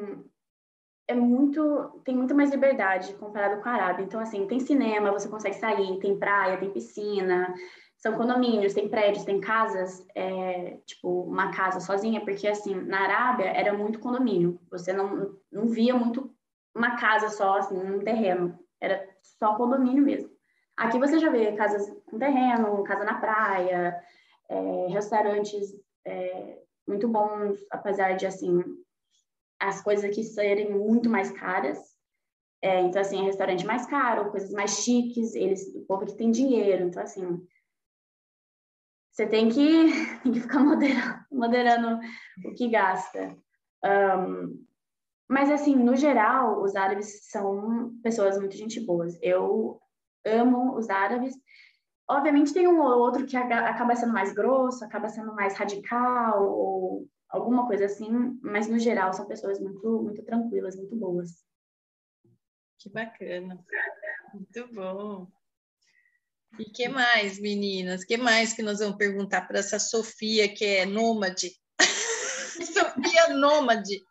é 1.07 1.15
muito, 1.15 2.01
tem 2.03 2.15
muito 2.15 2.35
mais 2.35 2.51
liberdade 2.51 3.13
comparado 3.13 3.61
com 3.61 3.69
a 3.69 3.73
Arábia. 3.73 4.03
Então, 4.03 4.19
assim, 4.19 4.45
tem 4.45 4.59
cinema, 4.59 5.11
você 5.11 5.29
consegue 5.29 5.55
sair, 5.55 5.99
tem 5.99 6.19
praia, 6.19 6.57
tem 6.57 6.71
piscina, 6.71 7.53
são 7.97 8.17
condomínios, 8.17 8.73
tem 8.73 8.89
prédios, 8.89 9.23
tem 9.23 9.39
casas, 9.39 10.05
é, 10.13 10.77
tipo, 10.85 11.21
uma 11.23 11.51
casa 11.51 11.79
sozinha, 11.79 12.19
porque, 12.19 12.47
assim, 12.47 12.75
na 12.75 12.99
Arábia 12.99 13.45
era 13.45 13.71
muito 13.71 13.99
condomínio. 13.99 14.59
Você 14.69 14.91
não, 14.91 15.37
não 15.49 15.67
via 15.67 15.95
muito 15.95 16.29
uma 16.75 16.97
casa 16.97 17.29
só, 17.29 17.57
assim, 17.59 17.77
um 17.77 17.99
terreno. 17.99 18.59
Era 18.81 19.12
só 19.23 19.55
condomínio 19.55 20.03
mesmo. 20.03 20.29
Aqui 20.77 20.99
você 20.99 21.19
já 21.19 21.29
vê 21.29 21.53
casas 21.53 21.89
com 22.05 22.19
terreno, 22.19 22.83
casa 22.83 23.03
na 23.03 23.19
praia, 23.19 23.99
é, 24.49 24.87
restaurantes 24.87 25.71
é, 26.05 26.59
muito 26.87 27.07
bons, 27.07 27.57
apesar 27.71 28.13
de, 28.13 28.25
assim, 28.25 28.63
as 29.59 29.81
coisas 29.81 30.03
aqui 30.03 30.23
serem 30.23 30.71
muito 30.71 31.09
mais 31.09 31.31
caras. 31.31 31.79
É, 32.61 32.81
então, 32.81 33.01
assim, 33.01 33.21
é 33.21 33.23
restaurante 33.23 33.65
mais 33.65 33.85
caro, 33.85 34.31
coisas 34.31 34.51
mais 34.51 34.79
chiques, 34.79 35.35
eles, 35.35 35.73
o 35.75 35.85
povo 35.85 36.05
que 36.05 36.15
tem 36.15 36.31
dinheiro. 36.31 36.85
Então, 36.85 37.03
assim, 37.03 37.45
você 39.11 39.27
tem 39.27 39.49
que, 39.49 39.85
tem 40.23 40.31
que 40.31 40.41
ficar 40.41 40.59
moderando, 40.59 41.25
moderando 41.31 41.99
o 42.45 42.53
que 42.55 42.69
gasta. 42.69 43.37
Um, 43.85 44.65
mas, 45.27 45.49
assim, 45.49 45.75
no 45.75 45.95
geral, 45.95 46.61
os 46.61 46.75
árabes 46.75 47.27
são 47.29 47.93
pessoas 48.03 48.37
muito 48.37 48.55
gente 48.55 48.79
boas. 48.79 49.17
Eu 49.21 49.79
amo 50.25 50.75
os 50.77 50.89
árabes. 50.89 51.33
Obviamente, 52.07 52.53
tem 52.53 52.67
um 52.67 52.81
ou 52.81 52.99
outro 52.99 53.25
que 53.25 53.35
acaba 53.37 53.95
sendo 53.95 54.13
mais 54.13 54.33
grosso, 54.33 54.83
acaba 54.83 55.09
sendo 55.09 55.33
mais 55.33 55.55
radical, 55.55 56.43
ou 56.43 57.07
alguma 57.29 57.65
coisa 57.65 57.85
assim, 57.85 58.37
mas 58.41 58.67
no 58.67 58.77
geral 58.77 59.13
são 59.13 59.25
pessoas 59.25 59.59
muito, 59.59 60.03
muito 60.03 60.23
tranquilas, 60.23 60.75
muito 60.75 60.95
boas. 60.95 61.43
Que 62.77 62.89
bacana, 62.89 63.63
muito 64.33 64.73
bom. 64.73 65.27
E 66.59 66.65
que 66.65 66.87
mais, 66.87 67.39
meninas? 67.39 68.03
Que 68.03 68.17
mais 68.17 68.53
que 68.53 68.61
nós 68.61 68.79
vamos 68.79 68.97
perguntar 68.97 69.47
para 69.47 69.59
essa 69.59 69.79
Sofia 69.79 70.53
que 70.53 70.63
é 70.63 70.85
nômade? 70.85 71.51
Sofia 72.73 73.29
nômade. 73.33 74.03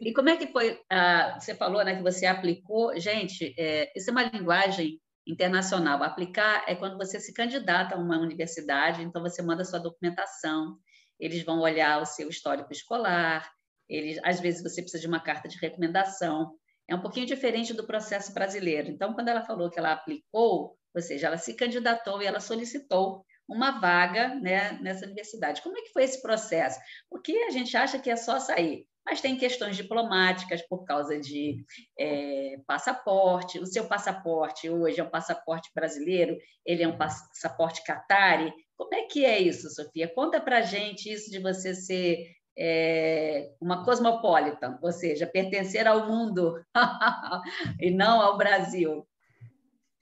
E 0.00 0.12
como 0.12 0.28
é 0.28 0.36
que 0.36 0.48
foi? 0.48 0.80
Ah, 0.90 1.38
você 1.38 1.54
falou 1.54 1.84
né, 1.84 1.96
que 1.96 2.02
você 2.02 2.26
aplicou. 2.26 2.98
Gente, 2.98 3.54
é, 3.58 3.92
isso 3.96 4.10
é 4.10 4.12
uma 4.12 4.24
linguagem 4.24 5.00
internacional. 5.26 6.02
Aplicar 6.02 6.64
é 6.66 6.74
quando 6.74 6.96
você 6.96 7.20
se 7.20 7.32
candidata 7.32 7.94
a 7.94 7.98
uma 7.98 8.18
universidade, 8.18 9.02
então 9.02 9.22
você 9.22 9.42
manda 9.42 9.64
sua 9.64 9.78
documentação, 9.78 10.78
eles 11.18 11.42
vão 11.44 11.60
olhar 11.60 12.00
o 12.00 12.06
seu 12.06 12.28
histórico 12.28 12.72
escolar, 12.72 13.48
eles, 13.88 14.18
às 14.24 14.40
vezes 14.40 14.62
você 14.62 14.82
precisa 14.82 15.00
de 15.00 15.06
uma 15.06 15.20
carta 15.20 15.48
de 15.48 15.58
recomendação. 15.58 16.52
É 16.88 16.94
um 16.94 17.00
pouquinho 17.00 17.26
diferente 17.26 17.72
do 17.72 17.86
processo 17.86 18.34
brasileiro. 18.34 18.88
Então, 18.88 19.14
quando 19.14 19.28
ela 19.28 19.44
falou 19.44 19.70
que 19.70 19.78
ela 19.78 19.92
aplicou, 19.92 20.76
ou 20.94 21.00
seja, 21.00 21.28
ela 21.28 21.38
se 21.38 21.54
candidatou 21.54 22.20
e 22.20 22.26
ela 22.26 22.40
solicitou 22.40 23.24
uma 23.48 23.80
vaga 23.80 24.34
né, 24.36 24.78
nessa 24.80 25.04
universidade. 25.04 25.62
Como 25.62 25.76
é 25.76 25.82
que 25.82 25.92
foi 25.92 26.04
esse 26.04 26.20
processo? 26.22 26.78
Porque 27.10 27.32
a 27.32 27.50
gente 27.50 27.76
acha 27.76 27.98
que 27.98 28.10
é 28.10 28.16
só 28.16 28.38
sair 28.38 28.86
mas 29.04 29.20
tem 29.20 29.36
questões 29.36 29.76
diplomáticas 29.76 30.62
por 30.62 30.84
causa 30.84 31.18
de 31.18 31.64
é, 31.98 32.56
passaporte. 32.66 33.58
O 33.58 33.66
seu 33.66 33.86
passaporte 33.86 34.70
hoje 34.70 35.00
é 35.00 35.04
um 35.04 35.10
passaporte 35.10 35.70
brasileiro, 35.74 36.36
ele 36.64 36.82
é 36.82 36.88
um 36.88 36.96
passaporte 36.96 37.82
catari. 37.84 38.52
Como 38.76 38.94
é 38.94 39.02
que 39.02 39.24
é 39.24 39.38
isso, 39.38 39.70
Sofia? 39.70 40.12
Conta 40.14 40.40
para 40.40 40.62
gente 40.62 41.12
isso 41.12 41.30
de 41.30 41.40
você 41.40 41.74
ser 41.74 42.28
é, 42.56 43.52
uma 43.60 43.84
cosmopolita, 43.84 44.78
ou 44.80 44.92
seja, 44.92 45.26
pertencer 45.26 45.86
ao 45.86 46.06
mundo 46.06 46.64
e 47.80 47.90
não 47.90 48.20
ao 48.20 48.36
Brasil. 48.36 49.06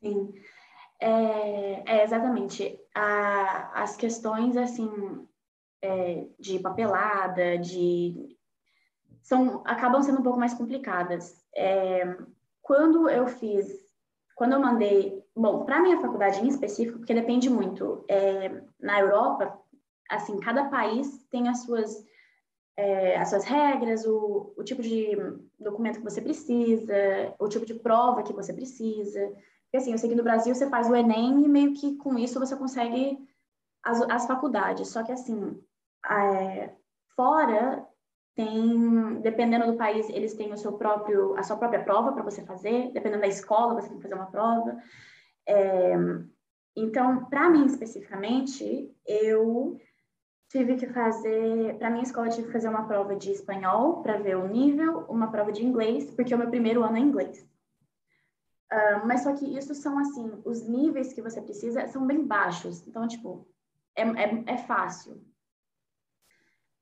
Sim, 0.02 0.32
é, 1.00 1.82
é 1.86 2.04
exatamente. 2.04 2.78
A, 2.94 3.82
as 3.82 3.96
questões 3.96 4.56
assim 4.56 5.26
é, 5.82 6.26
de 6.38 6.58
papelada, 6.58 7.58
de 7.58 8.36
são 9.22 9.62
acabam 9.64 10.02
sendo 10.02 10.20
um 10.20 10.22
pouco 10.22 10.38
mais 10.38 10.54
complicadas. 10.54 11.44
É, 11.54 12.16
quando 12.62 13.08
eu 13.08 13.26
fiz, 13.26 13.66
quando 14.34 14.52
eu 14.52 14.60
mandei, 14.60 15.24
bom, 15.34 15.64
para 15.64 15.80
minha 15.80 16.00
faculdade 16.00 16.40
em 16.40 16.48
específico, 16.48 16.98
porque 16.98 17.14
depende 17.14 17.48
muito. 17.48 18.04
É, 18.08 18.62
na 18.78 19.00
Europa, 19.00 19.58
assim, 20.08 20.38
cada 20.40 20.68
país 20.68 21.26
tem 21.30 21.48
as 21.48 21.62
suas 21.62 22.04
é, 22.76 23.16
as 23.16 23.28
suas 23.28 23.44
regras, 23.44 24.06
o, 24.06 24.54
o 24.56 24.64
tipo 24.64 24.80
de 24.82 25.16
documento 25.58 25.98
que 25.98 26.04
você 26.04 26.22
precisa, 26.22 26.94
o 27.38 27.48
tipo 27.48 27.66
de 27.66 27.74
prova 27.74 28.22
que 28.22 28.32
você 28.32 28.52
precisa. 28.52 29.20
Porque 29.70 29.76
assim, 29.76 29.92
eu 29.92 29.98
sei 29.98 30.10
que 30.10 30.16
no 30.16 30.24
Brasil 30.24 30.52
você 30.52 30.68
faz 30.68 30.90
o 30.90 30.96
Enem 30.96 31.44
e 31.44 31.48
meio 31.48 31.74
que 31.74 31.96
com 31.96 32.18
isso 32.18 32.40
você 32.40 32.56
consegue 32.56 33.16
as, 33.84 34.02
as 34.10 34.26
faculdades. 34.26 34.88
Só 34.88 35.04
que 35.04 35.12
assim, 35.12 35.62
é, 36.10 36.74
fora 37.14 37.86
tem, 38.34 39.20
dependendo 39.20 39.70
do 39.70 39.78
país, 39.78 40.08
eles 40.08 40.34
têm 40.34 40.52
o 40.52 40.56
seu 40.56 40.72
próprio, 40.72 41.36
a 41.36 41.44
sua 41.44 41.56
própria 41.56 41.84
prova 41.84 42.12
para 42.12 42.24
você 42.24 42.44
fazer, 42.44 42.90
dependendo 42.92 43.20
da 43.20 43.28
escola, 43.28 43.80
você 43.80 43.88
tem 43.88 43.98
que 43.98 44.02
fazer 44.02 44.14
uma 44.14 44.30
prova. 44.30 44.76
É, 45.46 45.94
então, 46.76 47.26
para 47.26 47.48
mim 47.48 47.66
especificamente, 47.66 48.92
eu 49.06 49.78
tive 50.48 50.74
que 50.74 50.88
fazer, 50.88 51.76
para 51.78 51.90
minha 51.90 52.02
escola, 52.02 52.26
eu 52.26 52.32
tive 52.32 52.46
que 52.48 52.52
fazer 52.52 52.68
uma 52.68 52.88
prova 52.88 53.14
de 53.14 53.30
espanhol 53.30 54.02
para 54.02 54.18
ver 54.18 54.36
o 54.36 54.48
nível, 54.48 55.04
uma 55.08 55.30
prova 55.30 55.52
de 55.52 55.64
inglês, 55.64 56.10
porque 56.10 56.34
o 56.34 56.38
meu 56.38 56.48
primeiro 56.48 56.82
ano 56.82 56.96
é 56.96 57.00
inglês. 57.00 57.48
Uh, 58.72 59.04
mas 59.04 59.22
só 59.22 59.34
que 59.34 59.44
isso 59.56 59.74
são 59.74 59.98
assim, 59.98 60.30
os 60.44 60.62
níveis 60.62 61.12
que 61.12 61.20
você 61.20 61.42
precisa 61.42 61.88
são 61.88 62.06
bem 62.06 62.24
baixos, 62.24 62.86
então, 62.86 63.06
tipo, 63.08 63.48
é, 63.96 64.02
é, 64.02 64.44
é 64.46 64.56
fácil. 64.58 65.20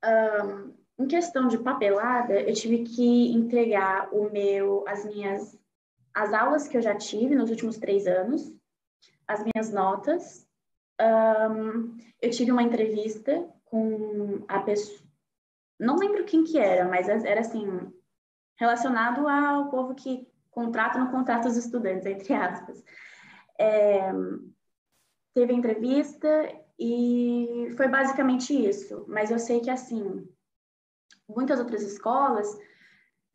Um, 0.04 0.74
em 0.98 1.06
questão 1.06 1.48
de 1.48 1.58
papelada, 1.58 2.40
eu 2.40 2.52
tive 2.52 2.84
que 2.84 3.32
entregar 3.32 4.12
o 4.12 4.30
meu, 4.30 4.84
as 4.86 5.04
minhas, 5.04 5.58
as 6.12 6.32
aulas 6.32 6.68
que 6.68 6.76
eu 6.76 6.82
já 6.82 6.94
tive 6.94 7.34
nos 7.34 7.50
últimos 7.50 7.78
três 7.78 8.06
anos, 8.06 8.52
as 9.26 9.42
minhas 9.44 9.72
notas. 9.72 10.46
Um, 11.00 11.96
eu 12.20 12.30
tive 12.30 12.50
uma 12.50 12.62
entrevista 12.62 13.48
com 13.64 14.44
a 14.48 14.60
pessoa, 14.60 14.98
não 15.78 15.96
lembro 15.96 16.24
quem 16.24 16.42
que 16.42 16.58
era, 16.58 16.88
mas 16.88 17.08
era 17.08 17.40
assim 17.40 17.92
relacionado 18.56 19.28
ao 19.28 19.70
povo 19.70 19.94
que 19.94 20.26
contrata 20.58 20.98
no 20.98 21.10
contrato 21.10 21.46
os 21.46 21.56
estudantes, 21.56 22.04
entre 22.04 22.34
aspas. 22.34 22.84
É, 23.58 24.10
teve 25.32 25.52
entrevista 25.52 26.28
e 26.78 27.72
foi 27.76 27.86
basicamente 27.88 28.52
isso. 28.52 29.04
Mas 29.08 29.30
eu 29.30 29.38
sei 29.38 29.60
que 29.60 29.70
assim 29.70 30.28
muitas 31.28 31.60
outras 31.60 31.82
escolas, 31.82 32.48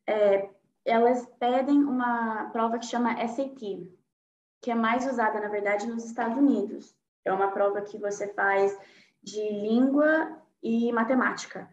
é, 0.08 0.50
elas 0.84 1.26
pedem 1.40 1.84
uma 1.84 2.50
prova 2.52 2.80
que 2.80 2.86
chama 2.86 3.16
SAT, 3.28 3.90
que 4.62 4.72
é 4.72 4.76
mais 4.76 5.06
usada, 5.06 5.40
na 5.40 5.48
verdade, 5.48 5.88
nos 5.88 6.04
Estados 6.04 6.38
Unidos. 6.38 6.96
É 7.24 7.32
uma 7.32 7.52
prova 7.52 7.82
que 7.82 7.98
você 7.98 8.34
faz 8.34 8.78
de 9.22 9.40
língua 9.40 10.42
e 10.62 10.92
matemática, 10.92 11.70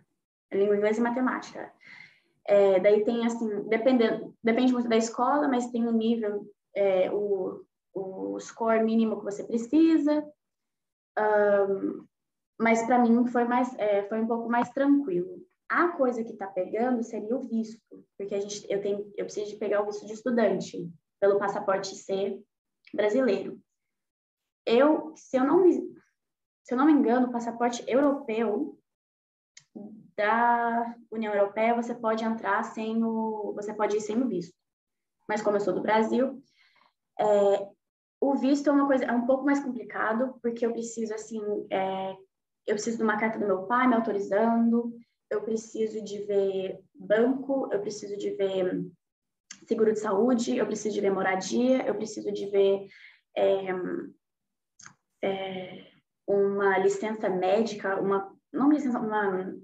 língua 0.52 0.76
inglesa 0.76 1.00
e 1.00 1.02
matemática. 1.02 1.72
É, 2.46 2.81
daí 2.81 3.05
tem, 3.05 3.26
assim, 3.26 3.68
dependendo, 3.68 4.35
depende 4.42 4.72
muito 4.72 4.88
da 4.88 4.96
escola, 4.96 5.46
mas 5.46 5.70
tem 5.70 5.87
um 5.87 5.92
nível, 5.92 6.50
é, 6.74 7.11
o, 7.12 7.64
o 7.94 8.40
score 8.40 8.83
mínimo 8.83 9.18
que 9.18 9.24
você 9.24 9.44
precisa. 9.44 10.24
Um, 11.18 12.07
mas 12.59 12.85
para 12.85 12.98
mim 12.98 13.26
foi 13.26 13.44
mais, 13.44 13.72
é, 13.79 14.03
foi 14.09 14.20
um 14.20 14.26
pouco 14.26 14.48
mais 14.48 14.70
tranquilo. 14.70 15.42
A 15.68 15.88
coisa 15.88 16.24
que 16.24 16.33
está 16.33 16.46
pegando 16.46 17.03
seria 17.03 17.37
o 17.37 17.42
visto, 17.42 18.05
porque 18.18 18.35
a 18.35 18.40
gente, 18.40 18.66
eu, 18.68 18.83
tenho, 18.83 19.12
eu 19.16 19.24
preciso 19.24 19.50
de 19.50 19.57
pegar 19.57 19.83
o 19.83 19.87
visto 19.87 20.07
de 20.07 20.12
estudante 20.12 20.90
pelo 21.20 21.38
passaporte 21.38 21.94
C 21.94 22.42
brasileiro. 22.92 23.61
Eu, 24.66 25.12
se 25.16 25.37
eu 25.37 25.44
não 25.44 25.62
me, 25.62 25.72
se 25.72 26.74
eu 26.74 26.76
não 26.76 26.87
me 26.87 26.92
engano, 26.92 27.29
o 27.29 27.33
passaporte 27.33 27.85
europeu 27.87 28.80
da 30.20 30.94
União 31.11 31.35
Europeia 31.35 31.74
você 31.74 31.94
pode 31.94 32.24
entrar 32.24 32.62
sem 32.62 33.02
o, 33.02 33.52
você 33.54 33.72
pode 33.72 33.96
ir 33.96 34.00
sem 34.00 34.20
o 34.20 34.28
visto. 34.28 34.54
Mas 35.28 35.40
como 35.42 35.56
eu 35.56 35.61
sou 35.61 35.72
do 35.72 35.83
Brasil, 35.83 36.42
é, 37.18 37.68
o 38.20 38.35
visto 38.35 38.68
é 38.68 38.72
uma 38.72 38.87
coisa 38.87 39.04
é 39.04 39.12
um 39.12 39.26
pouco 39.26 39.44
mais 39.44 39.61
complicado 39.61 40.38
porque 40.42 40.66
eu 40.66 40.72
preciso 40.72 41.14
assim, 41.14 41.40
é, 41.70 42.12
eu 42.66 42.74
preciso 42.74 42.98
de 42.98 43.02
uma 43.02 43.18
carta 43.18 43.38
do 43.38 43.46
meu 43.46 43.62
pai 43.66 43.88
me 43.88 43.94
autorizando 43.94 44.92
eu 45.30 45.42
preciso 45.42 46.02
de 46.02 46.18
ver 46.24 46.80
banco, 46.92 47.68
eu 47.72 47.80
preciso 47.80 48.16
de 48.16 48.30
ver 48.30 48.85
seguro 49.64 49.92
de 49.92 50.00
saúde, 50.00 50.56
eu 50.56 50.66
preciso 50.66 50.94
de 50.94 51.00
ver 51.00 51.12
moradia, 51.12 51.87
eu 51.87 51.94
preciso 51.94 52.33
de 52.33 52.46
ver 52.46 52.88
é, 53.37 53.66
é, 55.22 55.87
uma 56.26 56.78
licença 56.78 57.28
médica, 57.28 58.00
uma 58.00 58.37
não 58.52 58.72
licença, 58.72 58.98
uma 58.98 59.54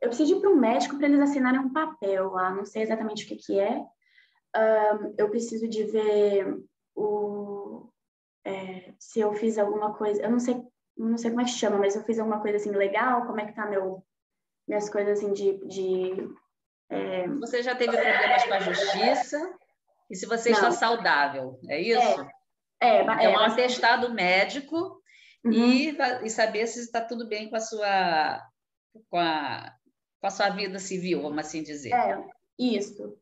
eu 0.00 0.08
preciso 0.08 0.36
ir 0.36 0.40
para 0.40 0.50
um 0.50 0.56
médico 0.56 0.96
para 0.96 1.06
eles 1.06 1.20
assinarem 1.20 1.60
um 1.60 1.72
papel 1.72 2.30
lá, 2.30 2.50
não 2.50 2.64
sei 2.64 2.82
exatamente 2.82 3.24
o 3.24 3.28
que 3.28 3.36
que 3.36 3.60
é. 3.60 3.84
Um, 4.56 5.14
eu 5.16 5.30
preciso 5.30 5.68
de 5.68 5.84
ver 5.84 6.58
o 6.94 7.88
é, 8.44 8.92
se 8.98 9.20
eu 9.20 9.32
fiz 9.34 9.58
alguma 9.58 9.94
coisa, 9.94 10.22
eu 10.22 10.30
não 10.30 10.40
sei 10.40 10.60
não 10.96 11.16
sei 11.16 11.30
como 11.30 11.42
é 11.42 11.44
que 11.44 11.50
chama, 11.50 11.78
mas 11.78 11.96
eu 11.96 12.04
fiz 12.04 12.18
alguma 12.18 12.40
coisa 12.40 12.56
assim 12.58 12.70
legal, 12.70 13.26
como 13.26 13.40
é 13.40 13.46
que 13.46 13.54
tá 13.54 13.66
meu, 13.66 14.04
minhas 14.68 14.90
coisas 14.90 15.18
assim 15.18 15.32
de... 15.32 15.58
de 15.66 16.28
é... 16.90 17.26
Você 17.26 17.62
já 17.62 17.74
teve 17.74 17.96
problemas 17.96 18.44
com 18.44 18.54
a 18.54 18.60
justiça? 18.60 19.54
E 20.10 20.16
se 20.16 20.26
você 20.26 20.50
não. 20.50 20.56
está 20.58 20.72
saudável, 20.72 21.58
é 21.68 21.80
isso? 21.80 22.26
É, 22.80 22.98
é, 22.98 23.06
é, 23.06 23.24
é 23.24 23.28
um 23.30 23.38
atestado 23.38 24.12
médico 24.12 25.00
uhum. 25.44 25.52
e, 25.52 25.96
e 26.24 26.30
saber 26.30 26.66
se 26.66 26.80
está 26.80 27.00
tudo 27.00 27.26
bem 27.26 27.48
com 27.48 27.56
a 27.56 27.60
sua 27.60 28.42
com 29.08 29.18
a, 29.18 29.72
com 30.20 30.26
a 30.26 30.30
sua 30.30 30.50
vida 30.50 30.78
civil, 30.78 31.22
vamos 31.22 31.38
assim 31.38 31.62
dizer. 31.62 31.92
É, 31.92 32.24
isso. 32.58 33.16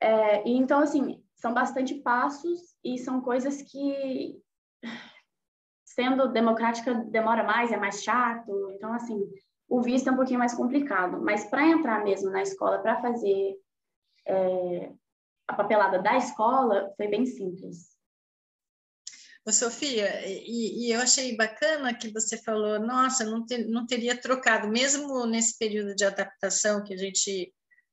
É, 0.00 0.46
e 0.46 0.56
então, 0.56 0.80
assim, 0.80 1.22
são 1.34 1.54
bastante 1.54 1.94
passos 1.96 2.60
e 2.84 2.98
são 2.98 3.20
coisas 3.20 3.62
que 3.62 4.40
sendo 5.84 6.28
democrática 6.28 6.94
demora 6.94 7.42
mais, 7.42 7.72
é 7.72 7.76
mais 7.76 8.02
chato. 8.02 8.70
Então, 8.74 8.92
assim, 8.92 9.20
o 9.68 9.80
visto 9.80 10.08
é 10.08 10.12
um 10.12 10.16
pouquinho 10.16 10.38
mais 10.38 10.54
complicado. 10.54 11.20
Mas 11.20 11.44
para 11.46 11.66
entrar 11.66 12.04
mesmo 12.04 12.30
na 12.30 12.42
escola, 12.42 12.78
para 12.78 13.00
fazer 13.00 13.56
é, 14.26 14.92
a 15.48 15.54
papelada 15.54 16.00
da 16.00 16.16
escola, 16.16 16.92
foi 16.96 17.08
bem 17.08 17.26
simples. 17.26 17.97
Sofia, 19.52 20.26
e, 20.26 20.86
e, 20.86 20.92
eu 20.92 21.00
achei 21.00 21.36
bacana 21.36 21.96
que 21.96 22.12
você 22.12 22.36
falou, 22.36 22.78
nossa, 22.78 23.24
não, 23.24 23.44
ter, 23.44 23.66
não 23.66 23.86
teria 23.86 24.20
trocado, 24.20 24.68
mesmo 24.68 25.26
nesse 25.26 25.56
período 25.58 25.94
de 25.94 26.04
adaptação 26.04 26.82
que 26.82 26.94
a 26.94 26.96
gente, 26.96 27.52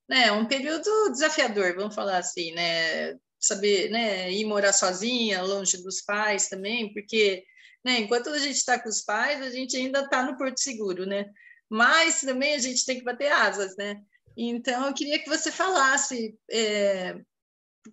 né, 0.09 0.31
um 0.31 0.47
período 0.47 0.89
desafiador, 1.11 1.75
vamos 1.75 1.95
falar 1.95 2.17
assim, 2.17 2.51
né, 2.53 3.15
saber, 3.39 3.89
né, 3.89 4.31
ir 4.31 4.45
morar 4.45 4.73
sozinha, 4.73 5.43
longe 5.43 5.81
dos 5.83 6.01
pais 6.01 6.49
também, 6.49 6.93
porque, 6.93 7.43
né, 7.83 7.99
enquanto 7.99 8.29
a 8.29 8.39
gente 8.39 8.57
está 8.57 8.79
com 8.79 8.89
os 8.89 9.01
pais, 9.01 9.41
a 9.41 9.49
gente 9.49 9.77
ainda 9.77 10.01
está 10.01 10.23
no 10.23 10.37
Porto 10.37 10.59
Seguro, 10.59 11.05
né, 11.05 11.25
mas 11.69 12.21
também 12.21 12.55
a 12.55 12.59
gente 12.59 12.85
tem 12.85 12.97
que 12.97 13.05
bater 13.05 13.31
asas, 13.31 13.75
né, 13.77 14.01
então 14.35 14.87
eu 14.87 14.93
queria 14.93 15.19
que 15.19 15.29
você 15.29 15.51
falasse 15.51 16.37
é, 16.51 17.15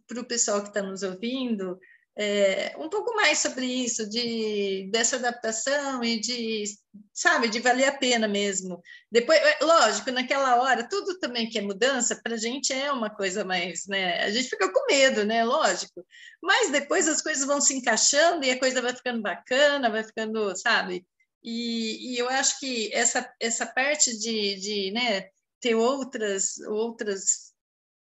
para 0.07 0.21
o 0.21 0.25
pessoal 0.25 0.63
que 0.63 0.69
está 0.69 0.83
nos 0.83 1.03
ouvindo, 1.03 1.79
é, 2.17 2.75
um 2.79 2.89
pouco 2.89 3.15
mais 3.15 3.39
sobre 3.39 3.65
isso, 3.65 4.09
de, 4.09 4.89
dessa 4.91 5.17
adaptação 5.17 6.05
e 6.05 6.21
de, 6.21 6.65
sabe, 7.13 7.49
de 7.49 7.59
valer 7.61 7.87
a 7.89 7.97
pena 7.97 8.29
mesmo. 8.29 8.83
Depois, 9.11 9.39
é, 9.39 9.59
lógico, 9.63 10.11
naquela 10.11 10.61
hora, 10.61 10.87
tudo 10.89 11.19
também 11.19 11.49
que 11.49 11.59
é 11.59 11.63
mudança, 11.63 12.21
para 12.23 12.35
a 12.35 12.39
gente 12.39 12.73
é 12.73 12.93
uma 12.93 13.09
coisa 13.09 13.45
mais, 13.45 13.87
né? 13.87 14.23
A 14.25 14.31
gente 14.31 14.51
fica 14.51 14.71
com 14.71 14.87
medo, 14.87 15.25
né? 15.25 15.43
Lógico. 15.45 16.05
Mas 16.43 16.71
depois 16.71 17.09
as 17.09 17.23
coisas 17.23 17.47
vão 17.47 17.61
se 17.61 17.75
encaixando 17.75 18.45
e 18.45 18.51
a 18.51 18.59
coisa 18.59 18.83
vai 18.83 18.95
ficando 18.95 19.23
bacana, 19.23 19.91
vai 19.91 20.05
ficando, 20.05 20.55
sabe? 20.57 21.07
E, 21.43 22.15
e 22.15 22.19
eu 22.19 22.29
acho 22.29 22.61
que 22.61 22.93
essa, 22.93 23.29
essa 23.41 23.67
parte 23.67 24.17
de, 24.19 24.55
de 24.57 24.91
né, 24.93 25.29
ter 25.61 25.75
outras, 25.75 26.59
outras 26.69 27.52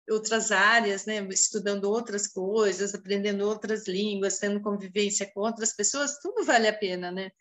outras 0.10 0.52
áreas, 0.52 1.06
né, 1.06 1.26
estudando 1.30 1.86
outras 1.86 2.28
coisas, 2.28 2.94
aprendendo 2.94 3.48
outras 3.48 3.88
línguas, 3.88 4.40
tendo 4.40 4.62
convivência 4.62 5.30
com 5.34 5.42
outras 5.42 5.74
pessoas, 5.74 6.20
tudo 6.20 6.44
vale 6.44 6.68
a 6.68 6.74
pena, 6.74 7.12
né? 7.12 7.32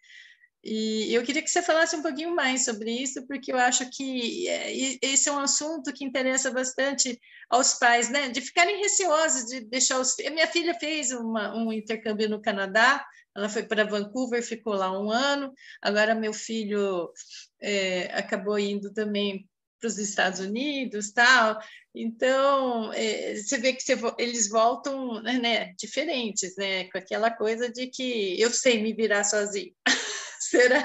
E 0.62 1.14
eu 1.14 1.22
queria 1.22 1.42
que 1.42 1.48
você 1.48 1.62
falasse 1.62 1.96
um 1.96 2.02
pouquinho 2.02 2.34
mais 2.34 2.66
sobre 2.66 2.90
isso, 2.90 3.26
porque 3.26 3.50
eu 3.50 3.56
acho 3.56 3.88
que 3.90 4.46
é, 4.46 4.70
esse 5.02 5.26
é 5.26 5.32
um 5.32 5.38
assunto 5.38 5.92
que 5.92 6.04
interessa 6.04 6.50
bastante 6.50 7.18
aos 7.48 7.74
pais, 7.74 8.10
né? 8.10 8.28
De 8.28 8.42
ficarem 8.42 8.78
receosos 8.78 9.46
de 9.46 9.60
deixar 9.62 9.98
os. 9.98 10.14
Minha 10.18 10.46
filha 10.46 10.74
fez 10.74 11.12
uma, 11.12 11.56
um 11.56 11.72
intercâmbio 11.72 12.28
no 12.28 12.42
Canadá, 12.42 13.02
ela 13.34 13.48
foi 13.48 13.62
para 13.62 13.84
Vancouver, 13.84 14.42
ficou 14.42 14.74
lá 14.74 14.92
um 14.92 15.10
ano. 15.10 15.50
Agora 15.80 16.14
meu 16.14 16.34
filho 16.34 17.10
é, 17.58 18.10
acabou 18.12 18.58
indo 18.58 18.92
também 18.92 19.48
para 19.80 19.88
os 19.88 19.98
Estados 19.98 20.40
Unidos, 20.40 21.10
tal. 21.12 21.58
Então, 21.94 22.92
é, 22.92 23.34
você 23.34 23.58
vê 23.58 23.72
que 23.72 23.82
você, 23.82 23.98
eles 24.18 24.48
voltam 24.48 25.20
né, 25.22 25.72
diferentes, 25.78 26.54
né? 26.56 26.84
Com 26.90 26.98
aquela 26.98 27.30
coisa 27.30 27.70
de 27.70 27.88
que 27.88 28.40
eu 28.40 28.50
sei 28.50 28.82
me 28.82 28.92
virar 28.92 29.24
sozinho. 29.24 29.74
Será? 30.40 30.82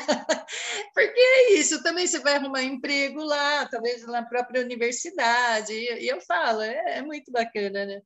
Porque 0.93 1.19
é 1.19 1.53
isso, 1.53 1.81
também 1.81 2.05
você 2.05 2.19
vai 2.19 2.35
arrumar 2.35 2.63
emprego 2.63 3.23
lá, 3.23 3.67
talvez 3.67 4.05
na 4.05 4.23
própria 4.23 4.61
universidade, 4.61 5.73
e 5.73 6.07
eu 6.07 6.21
falo, 6.21 6.61
é, 6.61 6.97
é 6.97 7.01
muito 7.01 7.31
bacana, 7.31 7.85
né? 7.85 8.01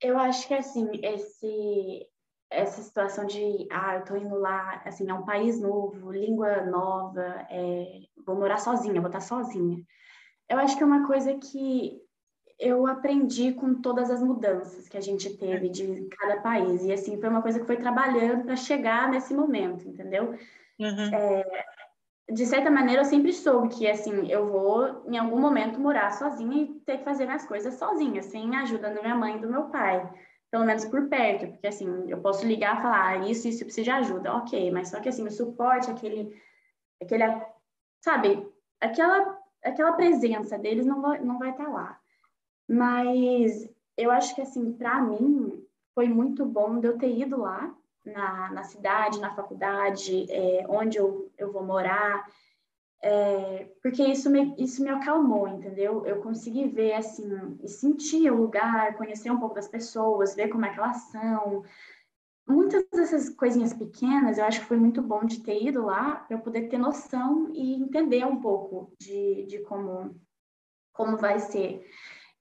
Eu 0.00 0.16
acho 0.18 0.46
que, 0.46 0.54
assim, 0.54 0.88
esse, 1.02 2.06
essa 2.50 2.82
situação 2.82 3.26
de, 3.26 3.68
ah, 3.70 3.96
eu 3.96 4.04
tô 4.04 4.16
indo 4.16 4.36
lá, 4.36 4.80
assim, 4.84 5.08
é 5.08 5.14
um 5.14 5.24
país 5.24 5.60
novo, 5.60 6.10
língua 6.10 6.64
nova, 6.66 7.46
é, 7.50 8.00
vou 8.26 8.36
morar 8.36 8.58
sozinha, 8.58 9.00
vou 9.00 9.08
estar 9.08 9.20
sozinha. 9.20 9.82
Eu 10.48 10.58
acho 10.58 10.76
que 10.76 10.82
é 10.82 10.86
uma 10.86 11.06
coisa 11.06 11.34
que 11.34 12.00
eu 12.58 12.86
aprendi 12.86 13.52
com 13.52 13.80
todas 13.80 14.10
as 14.10 14.22
mudanças 14.22 14.88
que 14.88 14.96
a 14.96 15.00
gente 15.00 15.36
teve 15.36 15.68
de 15.68 16.06
cada 16.10 16.40
país. 16.40 16.84
E, 16.84 16.92
assim, 16.92 17.18
foi 17.18 17.28
uma 17.28 17.42
coisa 17.42 17.58
que 17.58 17.66
foi 17.66 17.76
trabalhando 17.76 18.44
para 18.44 18.56
chegar 18.56 19.08
nesse 19.08 19.32
momento, 19.32 19.88
entendeu? 19.88 20.34
Uhum. 20.78 21.14
É, 21.14 21.64
de 22.30 22.44
certa 22.44 22.70
maneira, 22.70 23.02
eu 23.02 23.06
sempre 23.06 23.32
soube 23.32 23.68
que, 23.68 23.88
assim, 23.88 24.30
eu 24.30 24.46
vou, 24.46 25.02
em 25.06 25.16
algum 25.16 25.40
momento, 25.40 25.80
morar 25.80 26.12
sozinha 26.12 26.64
e 26.64 26.80
ter 26.80 26.98
que 26.98 27.04
fazer 27.04 27.24
minhas 27.24 27.46
coisas 27.46 27.74
sozinha, 27.74 28.22
sem 28.22 28.54
a 28.54 28.62
ajuda 28.62 28.90
da 28.90 29.00
minha 29.00 29.14
mãe 29.14 29.36
e 29.36 29.40
do 29.40 29.48
meu 29.48 29.64
pai 29.64 30.08
pelo 30.50 30.64
menos 30.64 30.84
por 30.84 31.08
perto, 31.08 31.46
porque 31.46 31.68
assim, 31.68 32.10
eu 32.10 32.20
posso 32.20 32.44
ligar 32.44 32.78
e 32.78 32.82
falar, 32.82 33.08
ah, 33.08 33.16
isso, 33.28 33.46
isso, 33.46 33.62
eu 33.62 33.66
preciso 33.66 33.84
de 33.84 33.90
ajuda, 33.90 34.34
ok, 34.34 34.70
mas 34.72 34.88
só 34.88 35.00
que 35.00 35.08
assim, 35.08 35.24
o 35.24 35.30
suporte, 35.30 35.90
aquele, 35.90 36.36
aquele, 37.00 37.22
sabe, 38.00 38.46
aquela, 38.80 39.38
aquela 39.62 39.92
presença 39.92 40.58
deles 40.58 40.86
não 40.86 41.00
vai, 41.00 41.20
não 41.20 41.38
vai 41.38 41.50
estar 41.50 41.64
tá 41.64 41.70
lá. 41.70 42.00
Mas 42.68 43.68
eu 43.96 44.10
acho 44.10 44.34
que 44.34 44.42
assim, 44.42 44.72
para 44.72 45.00
mim, 45.00 45.64
foi 45.94 46.08
muito 46.08 46.44
bom 46.44 46.80
de 46.80 46.86
eu 46.86 46.98
ter 46.98 47.16
ido 47.16 47.38
lá, 47.38 47.74
na, 48.04 48.50
na 48.52 48.62
cidade, 48.64 49.20
na 49.20 49.34
faculdade, 49.34 50.26
é, 50.30 50.64
onde 50.68 50.96
eu, 50.96 51.30
eu 51.36 51.52
vou 51.52 51.62
morar, 51.62 52.26
é, 53.02 53.66
porque 53.82 54.02
isso 54.04 54.28
me, 54.30 54.54
isso 54.58 54.82
me 54.82 54.90
acalmou, 54.90 55.48
entendeu? 55.48 56.04
Eu 56.06 56.20
consegui 56.20 56.68
ver, 56.68 56.94
assim, 56.94 57.58
e 57.62 57.68
sentir 57.68 58.30
o 58.30 58.36
lugar, 58.36 58.94
conhecer 58.96 59.30
um 59.30 59.40
pouco 59.40 59.54
das 59.54 59.68
pessoas, 59.68 60.34
ver 60.34 60.48
como 60.48 60.66
é 60.66 60.70
que 60.70 60.78
elas 60.78 60.98
são. 61.10 61.64
Muitas 62.48 62.84
dessas 62.90 63.28
coisinhas 63.30 63.72
pequenas, 63.72 64.38
eu 64.38 64.44
acho 64.44 64.60
que 64.60 64.66
foi 64.66 64.76
muito 64.76 65.00
bom 65.00 65.24
de 65.24 65.42
ter 65.42 65.62
ido 65.62 65.84
lá, 65.84 66.16
para 66.16 66.36
eu 66.36 66.40
poder 66.40 66.68
ter 66.68 66.78
noção 66.78 67.50
e 67.54 67.74
entender 67.74 68.24
um 68.26 68.40
pouco 68.40 68.92
de, 69.00 69.46
de 69.46 69.58
como, 69.60 70.20
como 70.92 71.16
vai 71.16 71.38
ser. 71.38 71.86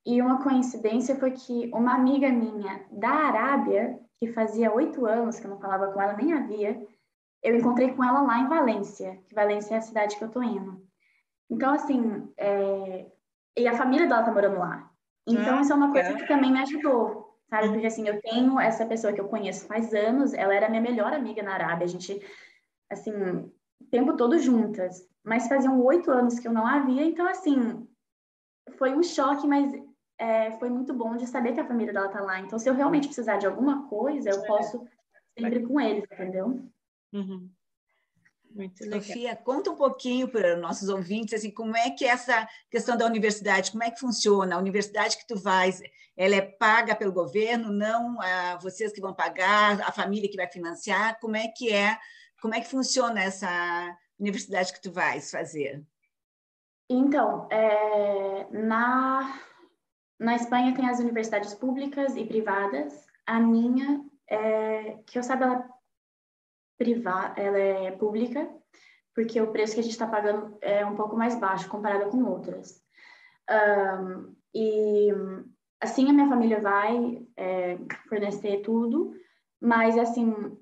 E 0.05 0.21
uma 0.21 0.41
coincidência 0.41 1.15
foi 1.15 1.31
que 1.31 1.69
uma 1.73 1.93
amiga 1.93 2.29
minha 2.29 2.85
da 2.91 3.09
Arábia, 3.09 3.99
que 4.17 4.33
fazia 4.33 4.73
oito 4.73 5.05
anos 5.05 5.39
que 5.39 5.45
eu 5.45 5.51
não 5.51 5.59
falava 5.59 5.91
com 5.91 6.01
ela, 6.01 6.13
nem 6.13 6.33
havia, 6.33 6.81
eu 7.43 7.55
encontrei 7.55 7.93
com 7.93 8.03
ela 8.03 8.21
lá 8.21 8.39
em 8.39 8.47
Valência, 8.47 9.21
que 9.27 9.35
Valência 9.35 9.75
é 9.75 9.77
a 9.77 9.81
cidade 9.81 10.17
que 10.17 10.23
eu 10.23 10.31
tô 10.31 10.41
indo. 10.41 10.83
Então, 11.49 11.73
assim, 11.73 12.31
é... 12.37 13.11
e 13.57 13.67
a 13.67 13.77
família 13.77 14.07
dela 14.07 14.23
tá 14.23 14.31
morando 14.31 14.59
lá. 14.59 14.89
Então, 15.27 15.57
ah, 15.57 15.61
isso 15.61 15.71
é 15.71 15.75
uma 15.75 15.91
coisa 15.91 16.09
é. 16.09 16.13
que 16.15 16.27
também 16.27 16.51
me 16.51 16.59
ajudou, 16.59 17.28
sabe? 17.49 17.69
Porque, 17.69 17.87
assim, 17.87 18.07
eu 18.07 18.21
tenho 18.21 18.59
essa 18.59 18.85
pessoa 18.85 19.13
que 19.13 19.19
eu 19.19 19.27
conheço 19.27 19.67
faz 19.67 19.93
anos, 19.93 20.33
ela 20.33 20.53
era 20.53 20.69
minha 20.69 20.81
melhor 20.81 21.13
amiga 21.13 21.41
na 21.43 21.53
Arábia, 21.53 21.85
a 21.85 21.89
gente, 21.89 22.19
assim, 22.89 23.11
o 23.11 23.85
tempo 23.89 24.15
todo 24.15 24.37
juntas. 24.37 25.07
Mas 25.23 25.47
faziam 25.47 25.83
oito 25.83 26.11
anos 26.11 26.39
que 26.39 26.47
eu 26.47 26.53
não 26.53 26.65
a 26.65 26.79
via, 26.79 27.03
então, 27.03 27.27
assim, 27.27 27.87
foi 28.77 28.95
um 28.95 29.03
choque, 29.03 29.47
mas 29.47 29.73
é, 30.17 30.51
foi 30.51 30.69
muito 30.69 30.93
bom 30.93 31.15
de 31.15 31.25
saber 31.27 31.53
que 31.53 31.59
a 31.59 31.67
família 31.67 31.93
dela 31.93 32.09
tá 32.09 32.21
lá. 32.21 32.39
Então, 32.39 32.59
se 32.59 32.69
eu 32.69 32.73
realmente 32.73 33.07
precisar 33.07 33.37
de 33.37 33.47
alguma 33.47 33.87
coisa, 33.87 34.29
eu 34.29 34.43
é. 34.43 34.47
posso 34.47 34.87
sempre 35.37 35.65
com 35.65 35.79
eles, 35.79 36.03
entendeu? 36.11 36.69
Uhum. 37.13 37.49
Muito 38.49 38.83
legal. 38.83 39.01
Sofia, 39.01 39.35
conta 39.35 39.71
um 39.71 39.75
pouquinho 39.75 40.27
para 40.27 40.55
os 40.55 40.61
nossos 40.61 40.89
ouvintes, 40.89 41.33
assim, 41.33 41.51
como 41.51 41.77
é 41.77 41.91
que 41.91 42.03
é 42.03 42.09
essa 42.09 42.47
questão 42.69 42.97
da 42.97 43.05
universidade, 43.05 43.71
como 43.71 43.83
é 43.83 43.91
que 43.91 43.99
funciona? 43.99 44.55
A 44.55 44.59
universidade 44.59 45.17
que 45.17 45.27
tu 45.27 45.37
vais, 45.37 45.81
ela 46.17 46.35
é 46.35 46.41
paga 46.41 46.95
pelo 46.95 47.13
governo, 47.13 47.71
não 47.71 48.19
ah, 48.21 48.57
vocês 48.61 48.91
que 48.91 49.01
vão 49.01 49.13
pagar, 49.13 49.81
a 49.81 49.91
família 49.91 50.29
que 50.29 50.35
vai 50.35 50.47
financiar, 50.47 51.19
como 51.19 51.35
é 51.35 51.47
que 51.47 51.71
é, 51.71 51.97
como 52.41 52.55
é 52.55 52.59
que 52.59 52.67
funciona 52.67 53.21
essa 53.21 53.97
universidade 54.19 54.73
que 54.73 54.81
tu 54.81 54.91
vais 54.91 55.29
fazer? 55.29 55.83
Então, 56.89 57.47
é, 57.51 58.47
na, 58.51 59.39
na 60.19 60.35
Espanha 60.35 60.73
tem 60.73 60.89
as 60.89 60.99
universidades 60.99 61.53
públicas 61.53 62.15
e 62.15 62.25
privadas, 62.25 63.05
a 63.27 63.39
minha, 63.39 64.03
é, 64.27 64.97
que 65.05 65.19
eu 65.19 65.23
saiba, 65.23 65.45
ela 65.45 65.78
privada, 66.79 67.39
ela 67.39 67.59
é 67.59 67.91
pública, 67.91 68.49
porque 69.13 69.39
o 69.41 69.51
preço 69.51 69.73
que 69.73 69.81
a 69.81 69.83
gente 69.83 69.91
está 69.91 70.07
pagando 70.07 70.57
é 70.61 70.85
um 70.85 70.95
pouco 70.95 71.15
mais 71.15 71.35
baixo 71.35 71.69
comparado 71.69 72.09
com 72.09 72.23
outras. 72.23 72.81
Um, 73.51 74.33
e 74.55 75.09
assim 75.81 76.09
a 76.09 76.13
minha 76.13 76.29
família 76.29 76.61
vai 76.61 77.27
é, 77.35 77.77
fornecer 78.07 78.61
tudo, 78.61 79.13
mas 79.61 79.97
assim 79.97 80.57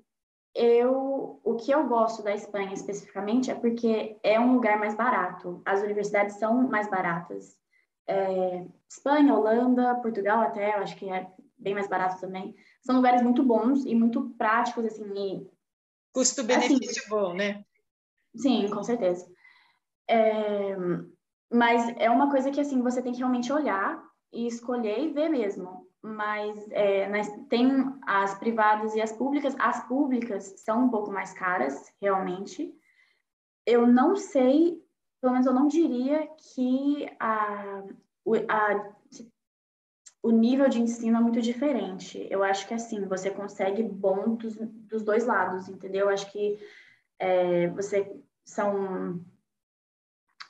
eu 0.54 1.40
o 1.44 1.54
que 1.54 1.70
eu 1.70 1.86
gosto 1.86 2.22
da 2.22 2.34
Espanha 2.34 2.72
especificamente 2.74 3.50
é 3.50 3.54
porque 3.54 4.18
é 4.22 4.40
um 4.40 4.54
lugar 4.54 4.78
mais 4.78 4.94
barato. 4.94 5.62
As 5.64 5.82
universidades 5.82 6.36
são 6.36 6.66
mais 6.68 6.90
baratas. 6.90 7.56
É, 8.08 8.66
Espanha, 8.88 9.34
Holanda, 9.34 9.94
Portugal 9.96 10.40
até, 10.40 10.74
eu 10.74 10.82
acho 10.82 10.96
que 10.96 11.08
é 11.10 11.30
bem 11.56 11.74
mais 11.74 11.88
barato 11.88 12.20
também. 12.20 12.56
São 12.82 12.96
lugares 12.96 13.22
muito 13.22 13.42
bons 13.42 13.84
e 13.84 13.94
muito 13.94 14.30
práticos 14.30 14.84
assim. 14.84 15.12
E 15.14 15.57
Custo-benefício 16.12 17.02
assim, 17.02 17.10
bom, 17.10 17.34
né? 17.34 17.64
Sim, 18.36 18.68
com 18.68 18.82
certeza. 18.82 19.26
É, 20.08 20.76
mas 21.52 21.94
é 21.96 22.10
uma 22.10 22.30
coisa 22.30 22.50
que 22.50 22.60
assim 22.60 22.82
você 22.82 23.02
tem 23.02 23.12
que 23.12 23.18
realmente 23.18 23.52
olhar 23.52 24.02
e 24.32 24.46
escolher 24.46 25.00
e 25.00 25.12
ver 25.12 25.28
mesmo. 25.28 25.86
Mas 26.02 26.70
é, 26.70 27.08
nas, 27.08 27.28
tem 27.48 27.70
as 28.02 28.38
privadas 28.38 28.94
e 28.94 29.00
as 29.00 29.12
públicas. 29.12 29.54
As 29.58 29.86
públicas 29.86 30.54
são 30.58 30.84
um 30.84 30.88
pouco 30.90 31.10
mais 31.10 31.32
caras, 31.32 31.92
realmente. 32.00 32.72
Eu 33.66 33.86
não 33.86 34.16
sei, 34.16 34.82
pelo 35.20 35.32
menos 35.32 35.46
eu 35.46 35.52
não 35.52 35.66
diria 35.66 36.26
que 36.54 37.08
a, 37.18 37.82
a 38.48 38.92
o 40.22 40.30
nível 40.30 40.68
de 40.68 40.80
ensino 40.80 41.16
é 41.16 41.20
muito 41.20 41.40
diferente. 41.40 42.26
Eu 42.30 42.42
acho 42.42 42.66
que 42.66 42.74
assim, 42.74 43.06
você 43.06 43.30
consegue 43.30 43.82
bom 43.82 44.34
dos, 44.34 44.56
dos 44.56 45.02
dois 45.02 45.24
lados, 45.24 45.68
entendeu? 45.68 46.06
Eu 46.06 46.10
acho 46.10 46.30
que 46.32 46.58
é, 47.18 47.68
você 47.68 48.12
são 48.44 49.24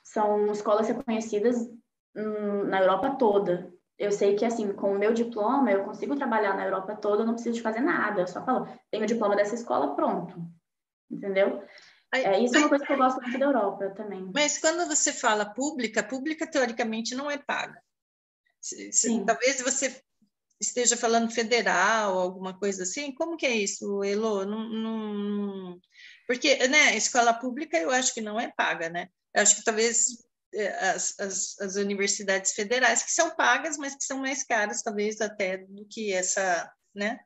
são 0.03 0.51
escolas 0.51 0.87
reconhecidas 0.87 1.69
hum, 2.15 2.63
na 2.65 2.81
Europa 2.81 3.11
toda. 3.11 3.71
Eu 3.97 4.11
sei 4.11 4.35
que 4.35 4.45
assim, 4.45 4.71
com 4.73 4.93
o 4.93 4.97
meu 4.97 5.13
diploma, 5.13 5.71
eu 5.71 5.83
consigo 5.83 6.15
trabalhar 6.15 6.55
na 6.55 6.65
Europa 6.65 6.95
toda, 6.95 7.21
eu 7.21 7.27
não 7.27 7.33
preciso 7.33 7.57
de 7.57 7.61
fazer 7.61 7.81
nada. 7.81 8.21
Eu 8.21 8.27
só 8.27 8.43
falo, 8.43 8.67
tenho 8.89 9.03
o 9.03 9.07
diploma 9.07 9.35
dessa 9.35 9.55
escola, 9.55 9.95
pronto. 9.95 10.41
Entendeu? 11.11 11.63
É, 12.11 12.39
isso 12.39 12.55
é 12.55 12.59
uma 12.59 12.69
coisa 12.69 12.85
que 12.85 12.93
eu 12.93 12.97
gosto 12.97 13.21
muito 13.21 13.37
da 13.37 13.45
Europa 13.45 13.89
também. 13.91 14.31
Mas 14.33 14.57
quando 14.57 14.87
você 14.87 15.13
fala 15.13 15.45
pública, 15.45 16.01
pública 16.01 16.49
teoricamente 16.49 17.13
não 17.13 17.29
é 17.29 17.37
paga. 17.37 17.79
Se, 18.61 19.23
talvez 19.25 19.61
você 19.61 20.01
esteja 20.59 20.97
falando 20.97 21.31
federal, 21.31 22.19
alguma 22.19 22.57
coisa 22.57 22.83
assim. 22.83 23.13
Como 23.13 23.37
que 23.37 23.45
é 23.45 23.55
isso, 23.55 24.03
Elo? 24.03 24.45
Não, 24.45 24.69
não... 24.69 25.79
Porque, 26.27 26.67
né, 26.67 26.95
escola 26.95 27.33
pública 27.33 27.77
eu 27.77 27.89
acho 27.89 28.13
que 28.13 28.21
não 28.21 28.39
é 28.39 28.51
paga, 28.55 28.89
né? 28.89 29.09
Eu 29.33 29.41
acho 29.41 29.55
que 29.55 29.63
talvez 29.63 30.05
é, 30.53 30.89
as, 30.89 31.19
as, 31.19 31.59
as, 31.59 31.75
universidades 31.75 32.51
federais 32.53 33.03
que 33.03 33.11
são 33.11 33.35
pagas, 33.35 33.77
mas 33.77 33.95
que 33.95 34.03
são 34.03 34.19
mais 34.19 34.43
caras, 34.43 34.81
talvez 34.81 35.21
até 35.21 35.57
do 35.57 35.85
que 35.85 36.11
essa, 36.11 36.71
né? 36.93 37.19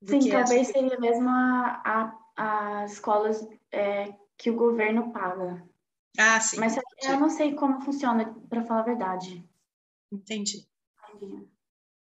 Do 0.00 0.22
Sim, 0.22 0.30
talvez 0.30 0.68
essa... 0.68 0.72
seria 0.72 0.98
mesmo 1.00 1.28
a, 1.28 2.14
a, 2.36 2.82
as 2.82 2.92
escolas 2.92 3.46
é, 3.72 4.14
que 4.36 4.50
o 4.50 4.56
governo 4.56 5.12
paga. 5.12 5.62
Ah, 6.18 6.40
sim. 6.40 6.58
Mas 6.60 6.76
eu 6.76 7.18
não 7.18 7.28
sei 7.28 7.54
como 7.54 7.80
funciona, 7.80 8.34
para 8.48 8.64
falar 8.64 8.80
a 8.80 8.84
verdade. 8.84 9.44
Entendi. 10.14 10.66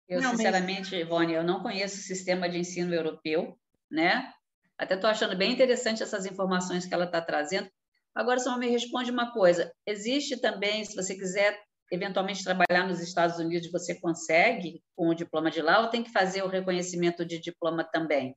Eu, 0.07 0.21
não, 0.21 0.31
sinceramente, 0.31 0.91
mas... 0.91 1.01
Ivone, 1.01 1.33
eu 1.33 1.43
não 1.43 1.61
conheço 1.61 1.97
o 1.97 2.01
sistema 2.01 2.47
de 2.47 2.57
ensino 2.57 2.93
europeu, 2.93 3.57
né? 3.89 4.31
Até 4.77 4.95
estou 4.95 5.09
achando 5.09 5.35
bem 5.35 5.51
interessante 5.51 6.03
essas 6.03 6.25
informações 6.25 6.85
que 6.85 6.93
ela 6.93 7.05
está 7.05 7.21
trazendo. 7.21 7.69
Agora, 8.15 8.39
só 8.39 8.57
me 8.57 8.69
responde 8.69 9.11
uma 9.11 9.31
coisa: 9.31 9.71
existe 9.85 10.39
também, 10.39 10.85
se 10.85 10.95
você 10.95 11.15
quiser 11.15 11.59
eventualmente 11.91 12.43
trabalhar 12.43 12.87
nos 12.87 12.99
Estados 12.99 13.37
Unidos, 13.39 13.71
você 13.71 13.95
consegue 13.95 14.81
com 14.95 15.09
o 15.09 15.13
diploma 15.13 15.49
de 15.49 15.61
lá 15.61 15.81
ou 15.81 15.89
tem 15.89 16.03
que 16.03 16.11
fazer 16.11 16.43
o 16.43 16.47
reconhecimento 16.47 17.25
de 17.25 17.39
diploma 17.39 17.83
também? 17.83 18.35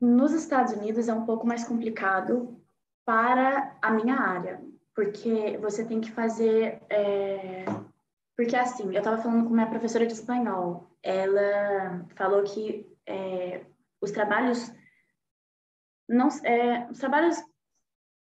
Nos 0.00 0.32
Estados 0.32 0.72
Unidos 0.72 1.08
é 1.08 1.14
um 1.14 1.24
pouco 1.24 1.46
mais 1.46 1.64
complicado 1.64 2.60
para 3.04 3.76
a 3.80 3.92
minha 3.92 4.16
área, 4.16 4.60
porque 4.94 5.56
você 5.58 5.84
tem 5.84 6.00
que 6.00 6.10
fazer 6.10 6.82
é, 6.90 7.64
porque, 8.36 8.56
assim, 8.56 8.84
eu 8.84 8.98
estava 8.98 9.18
falando 9.22 9.44
com 9.44 9.54
minha 9.54 9.68
professora 9.68 10.06
de 10.06 10.12
espanhol. 10.12 10.90
Ela 11.02 12.06
falou 12.16 12.42
que 12.44 12.86
é, 13.06 13.64
os 14.00 14.10
trabalhos... 14.10 14.72
Não, 16.08 16.28
é, 16.44 16.88
os 16.90 16.98
trabalhos 16.98 17.36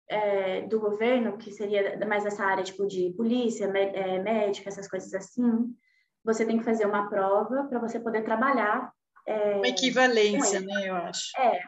é, 0.10 0.62
do 0.62 0.80
governo, 0.80 1.38
que 1.38 1.52
seria 1.52 1.98
mais 2.06 2.26
essa 2.26 2.44
área, 2.44 2.64
tipo, 2.64 2.86
de 2.88 3.14
polícia, 3.18 3.66
é, 3.66 4.20
médica, 4.20 4.70
essas 4.70 4.88
coisas 4.88 5.14
assim, 5.14 5.76
você 6.24 6.46
tem 6.46 6.58
que 6.58 6.64
fazer 6.64 6.86
uma 6.86 7.10
prova 7.10 7.66
para 7.66 7.80
você 7.80 8.00
poder 8.00 8.24
trabalhar. 8.24 8.92
É, 9.28 9.56
uma 9.56 9.68
equivalência, 9.68 10.60
né, 10.60 10.90
eu 10.90 10.96
acho. 10.96 11.40
É. 11.40 11.62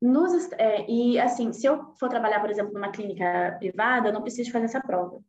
Nos, 0.00 0.52
é, 0.52 0.88
e, 0.88 1.18
assim, 1.18 1.52
se 1.52 1.66
eu 1.66 1.94
for 1.98 2.08
trabalhar, 2.08 2.40
por 2.40 2.50
exemplo, 2.50 2.72
numa 2.72 2.92
clínica 2.92 3.56
privada, 3.58 4.08
eu 4.08 4.12
não 4.12 4.22
preciso 4.22 4.52
fazer 4.52 4.66
essa 4.66 4.80
prova. 4.80 5.20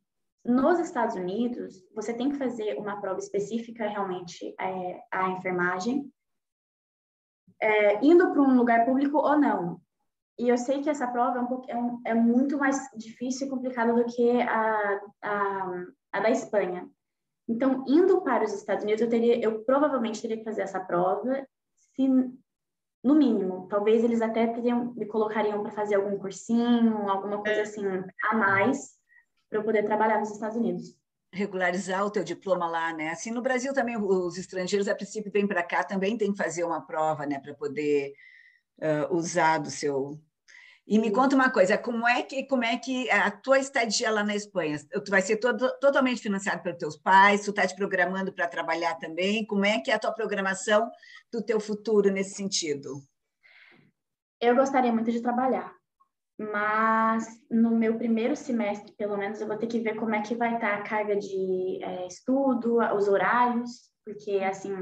Nos 0.45 0.79
Estados 0.79 1.15
Unidos, 1.15 1.83
você 1.93 2.13
tem 2.13 2.29
que 2.29 2.37
fazer 2.37 2.77
uma 2.77 2.99
prova 3.01 3.19
específica 3.19 3.87
realmente 3.87 4.55
é, 4.59 5.01
à 5.11 5.29
enfermagem, 5.29 6.11
é, 7.61 8.03
indo 8.03 8.31
para 8.31 8.41
um 8.41 8.55
lugar 8.55 8.85
público 8.85 9.17
ou 9.17 9.37
não. 9.37 9.81
E 10.37 10.47
eu 10.47 10.57
sei 10.57 10.81
que 10.81 10.89
essa 10.89 11.07
prova 11.07 11.37
é, 11.37 11.41
um 11.41 11.47
pouco, 11.47 11.69
é, 11.69 12.11
é 12.11 12.13
muito 12.13 12.57
mais 12.57 12.89
difícil 12.95 13.47
e 13.47 13.49
complicada 13.49 13.93
do 13.93 14.05
que 14.05 14.41
a, 14.41 15.01
a, 15.21 15.85
a, 16.13 16.19
da 16.21 16.29
Espanha. 16.29 16.89
Então, 17.47 17.83
indo 17.87 18.21
para 18.21 18.45
os 18.45 18.53
Estados 18.53 18.83
Unidos, 18.83 19.01
eu, 19.01 19.09
teria, 19.09 19.41
eu 19.43 19.63
provavelmente 19.65 20.21
teria 20.21 20.37
que 20.37 20.43
fazer 20.45 20.61
essa 20.61 20.79
prova, 20.79 21.45
se, 21.93 22.07
no 23.03 23.15
mínimo. 23.15 23.67
Talvez 23.67 24.03
eles 24.03 24.21
até 24.21 24.47
teriam, 24.47 24.93
me 24.93 25.05
colocariam 25.05 25.61
para 25.61 25.71
fazer 25.71 25.95
algum 25.95 26.17
cursinho, 26.17 27.09
alguma 27.09 27.41
coisa 27.43 27.63
assim 27.63 27.83
a 28.31 28.35
mais, 28.35 28.98
para 29.49 29.59
eu 29.59 29.63
poder 29.63 29.83
trabalhar 29.83 30.19
nos 30.19 30.31
Estados 30.31 30.55
Unidos. 30.55 30.95
Regularizar 31.31 32.05
o 32.05 32.11
teu 32.11 32.23
diploma 32.23 32.67
lá, 32.67 32.93
né? 32.93 33.09
Assim, 33.09 33.31
no 33.31 33.41
Brasil 33.41 33.73
também 33.73 33.97
os 33.97 34.37
estrangeiros, 34.37 34.87
a 34.87 34.95
princípio, 34.95 35.31
vêm 35.31 35.47
para 35.47 35.63
cá, 35.63 35.83
também 35.83 36.17
tem 36.17 36.31
que 36.31 36.37
fazer 36.37 36.63
uma 36.63 36.85
prova, 36.85 37.25
né, 37.25 37.39
para 37.39 37.53
poder 37.53 38.13
uh, 38.81 39.15
usar 39.15 39.59
do 39.59 39.69
seu 39.69 40.19
e 40.91 40.97
me 40.97 41.11
conta 41.11 41.35
uma 41.35 41.51
coisa, 41.51 41.77
como 41.77 42.07
é 42.07 42.23
que 42.23 42.47
como 42.47 42.63
é 42.63 42.75
que 42.75 43.07
a 43.11 43.29
tua 43.29 43.59
estadia 43.59 44.09
lá 44.09 44.23
na 44.23 44.35
Espanha? 44.35 44.75
Tu 44.89 45.11
vai 45.11 45.21
ser 45.21 45.37
todo, 45.37 45.71
totalmente 45.79 46.19
financiado 46.19 46.63
pelos 46.63 46.79
teus 46.79 46.97
pais? 46.97 47.45
Tu 47.45 47.51
está 47.51 47.67
te 47.67 47.75
programando 47.75 48.33
para 48.33 48.47
trabalhar 48.47 48.95
também? 48.95 49.45
Como 49.45 49.63
é 49.63 49.79
que 49.79 49.91
é 49.91 49.93
a 49.93 49.99
tua 49.99 50.11
programação 50.11 50.89
do 51.31 51.43
teu 51.43 51.59
futuro 51.59 52.09
nesse 52.09 52.33
sentido? 52.33 53.03
Eu 54.41 54.55
gostaria 54.55 54.91
muito 54.91 55.11
de 55.11 55.21
trabalhar 55.21 55.78
mas 56.39 57.27
no 57.51 57.71
meu 57.71 57.97
primeiro 57.97 58.33
semestre, 58.33 58.93
pelo 58.93 59.17
menos, 59.17 59.41
eu 59.41 59.47
vou 59.47 59.57
ter 59.57 59.67
que 59.67 59.81
ver 59.81 59.95
como 59.95 60.15
é 60.15 60.21
que 60.21 60.35
vai 60.35 60.55
estar 60.55 60.73
a 60.73 60.83
carga 60.83 61.17
de 61.17 61.83
é, 61.83 62.07
estudo, 62.07 62.77
os 62.95 63.09
horários, 63.09 63.89
porque, 64.05 64.37
assim, 64.37 64.73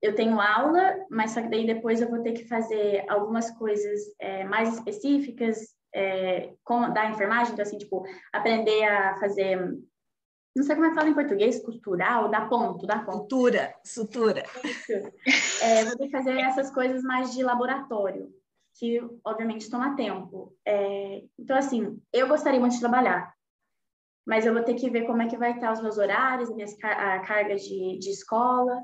eu 0.00 0.14
tenho 0.14 0.40
aula, 0.40 0.94
mas 1.10 1.32
só 1.32 1.42
que 1.42 1.48
daí 1.48 1.66
depois 1.66 2.00
eu 2.00 2.08
vou 2.08 2.22
ter 2.22 2.34
que 2.34 2.46
fazer 2.46 3.04
algumas 3.08 3.50
coisas 3.58 4.00
é, 4.20 4.44
mais 4.44 4.72
específicas 4.74 5.58
é, 5.92 6.52
com, 6.62 6.92
da 6.92 7.10
enfermagem, 7.10 7.52
então, 7.52 7.64
assim, 7.64 7.78
tipo, 7.78 8.04
aprender 8.32 8.84
a 8.84 9.18
fazer 9.18 9.76
não 10.56 10.64
sei 10.64 10.74
como 10.74 10.86
é 10.86 10.88
que 10.90 10.96
fala 10.96 11.08
em 11.08 11.14
português, 11.14 11.62
cultural, 11.62 12.28
dá 12.28 12.40
ponto, 12.46 12.84
dá 12.84 12.98
ponto. 12.98 13.18
Sutura, 13.22 13.72
sutura. 13.84 14.42
É, 15.62 15.84
vou 15.84 15.96
ter 15.96 16.06
que 16.06 16.10
fazer 16.10 16.36
essas 16.38 16.72
coisas 16.72 17.02
mais 17.04 17.32
de 17.32 17.42
laboratório 17.42 18.28
que 18.80 18.98
obviamente 19.22 19.70
toma 19.70 19.94
tempo. 19.94 20.56
É, 20.66 21.22
então, 21.38 21.54
assim, 21.54 22.02
eu 22.10 22.26
gostaria 22.26 22.58
muito 22.58 22.72
de 22.72 22.80
trabalhar, 22.80 23.30
mas 24.26 24.46
eu 24.46 24.54
vou 24.54 24.64
ter 24.64 24.74
que 24.74 24.88
ver 24.88 25.06
como 25.06 25.20
é 25.20 25.28
que 25.28 25.36
vai 25.36 25.52
estar 25.52 25.70
os 25.70 25.82
meus 25.82 25.98
horários, 25.98 26.48
a 26.82 27.20
carga 27.20 27.56
de, 27.56 27.98
de 27.98 28.10
escola. 28.10 28.82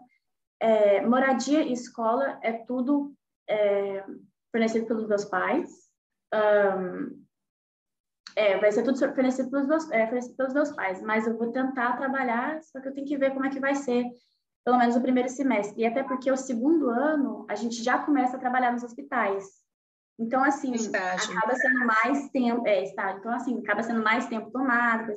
É, 0.60 1.00
moradia 1.00 1.62
e 1.62 1.72
escola 1.72 2.38
é 2.42 2.52
tudo 2.52 3.14
é, 3.48 4.04
fornecido 4.52 4.86
pelos 4.86 5.08
meus 5.08 5.24
pais. 5.24 5.70
Um, 6.34 7.24
é, 8.36 8.58
vai 8.58 8.70
ser 8.70 8.82
tudo 8.82 8.98
fornecido 8.98 9.50
pelos, 9.50 9.66
meus, 9.66 9.90
é, 9.90 10.06
fornecido 10.06 10.36
pelos 10.36 10.52
meus 10.52 10.72
pais, 10.72 11.00
mas 11.00 11.26
eu 11.26 11.38
vou 11.38 11.52
tentar 11.52 11.96
trabalhar, 11.96 12.62
só 12.62 12.80
que 12.82 12.88
eu 12.88 12.92
tenho 12.92 13.06
que 13.06 13.16
ver 13.16 13.32
como 13.32 13.46
é 13.46 13.50
que 13.50 13.60
vai 13.60 13.74
ser, 13.74 14.04
pelo 14.62 14.76
menos 14.76 14.94
o 14.94 15.00
primeiro 15.00 15.30
semestre. 15.30 15.80
E 15.80 15.86
até 15.86 16.02
porque 16.02 16.30
o 16.30 16.36
segundo 16.36 16.90
ano 16.90 17.46
a 17.48 17.54
gente 17.54 17.82
já 17.82 17.98
começa 17.98 18.36
a 18.36 18.40
trabalhar 18.40 18.72
nos 18.72 18.82
hospitais. 18.82 19.65
Então, 20.18 20.42
assim, 20.42 20.72
estágio. 20.72 21.36
acaba 21.36 21.54
sendo 21.54 21.86
mais 21.86 22.30
tempo, 22.30 22.66
é, 22.66 22.82
estágio. 22.82 23.18
Então, 23.18 23.32
assim, 23.32 23.58
acaba 23.58 23.82
sendo 23.82 24.02
mais 24.02 24.26
tempo 24.26 24.50
tomado. 24.50 25.12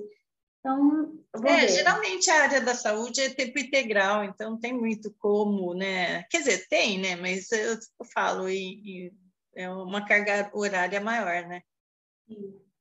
Então, 0.60 1.18
é, 1.46 1.62
ver. 1.62 1.70
geralmente 1.70 2.30
a 2.30 2.44
área 2.44 2.62
da 2.62 2.76
saúde 2.76 3.22
é 3.22 3.30
tempo 3.30 3.58
integral, 3.58 4.26
então 4.26 4.52
não 4.52 4.60
tem 4.60 4.74
muito 4.74 5.14
como, 5.18 5.74
né? 5.74 6.24
Quer 6.24 6.40
dizer, 6.40 6.68
tem, 6.68 7.00
né? 7.00 7.16
Mas 7.16 7.50
eu, 7.52 7.76
eu 7.76 8.06
falo, 8.14 8.50
e, 8.50 9.08
e, 9.08 9.14
é 9.56 9.70
uma 9.70 10.06
carga 10.06 10.50
horária 10.54 11.00
maior, 11.00 11.48
né? 11.48 11.62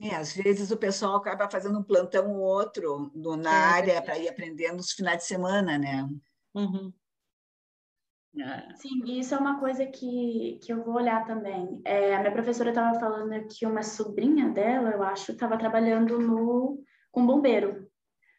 É, 0.01 0.15
às 0.15 0.33
vezes 0.33 0.71
o 0.71 0.77
pessoal 0.77 1.17
acaba 1.17 1.51
fazendo 1.51 1.79
um 1.79 1.83
plantão 1.83 2.33
ou 2.33 2.41
outro 2.41 3.11
no, 3.15 3.37
na 3.37 3.51
é, 3.51 3.75
área 3.81 4.03
para 4.03 4.19
ir 4.19 4.29
aprendendo 4.29 4.77
nos 4.77 4.93
finais 4.93 5.19
de 5.19 5.25
semana, 5.25 5.79
né? 5.79 6.09
Uhum. 6.55 6.93
É. 8.37 8.75
Sim, 8.77 9.03
isso 9.19 9.35
é 9.35 9.38
uma 9.38 9.59
coisa 9.59 9.87
que, 9.87 10.59
que 10.62 10.73
eu 10.73 10.85
vou 10.85 10.95
olhar 10.95 11.25
também. 11.25 11.81
É, 11.85 12.14
a 12.14 12.21
minha 12.21 12.33
professora 12.33 12.71
estava 12.71 12.99
falando 12.99 13.47
que 13.49 13.67
uma 13.67 13.83
sobrinha 13.83 14.49
dela, 14.51 14.91
eu 14.91 15.03
acho, 15.03 15.33
estava 15.33 15.57
trabalhando 15.57 16.19
no, 16.19 16.83
com 17.11 17.27
bombeiro. 17.27 17.88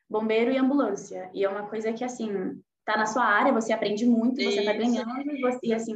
Bombeiro 0.10 0.52
e 0.52 0.58
ambulância. 0.58 1.30
E 1.34 1.44
é 1.44 1.50
uma 1.50 1.68
coisa 1.68 1.92
que, 1.92 2.04
assim, 2.04 2.30
tá 2.86 2.98
na 2.98 3.06
sua 3.06 3.24
área, 3.24 3.54
você 3.54 3.74
aprende 3.74 4.06
muito, 4.06 4.36
você 4.36 4.60
está 4.60 4.74
ganhando, 4.74 5.32
e, 5.32 5.42
você, 5.42 5.74
assim, 5.74 5.96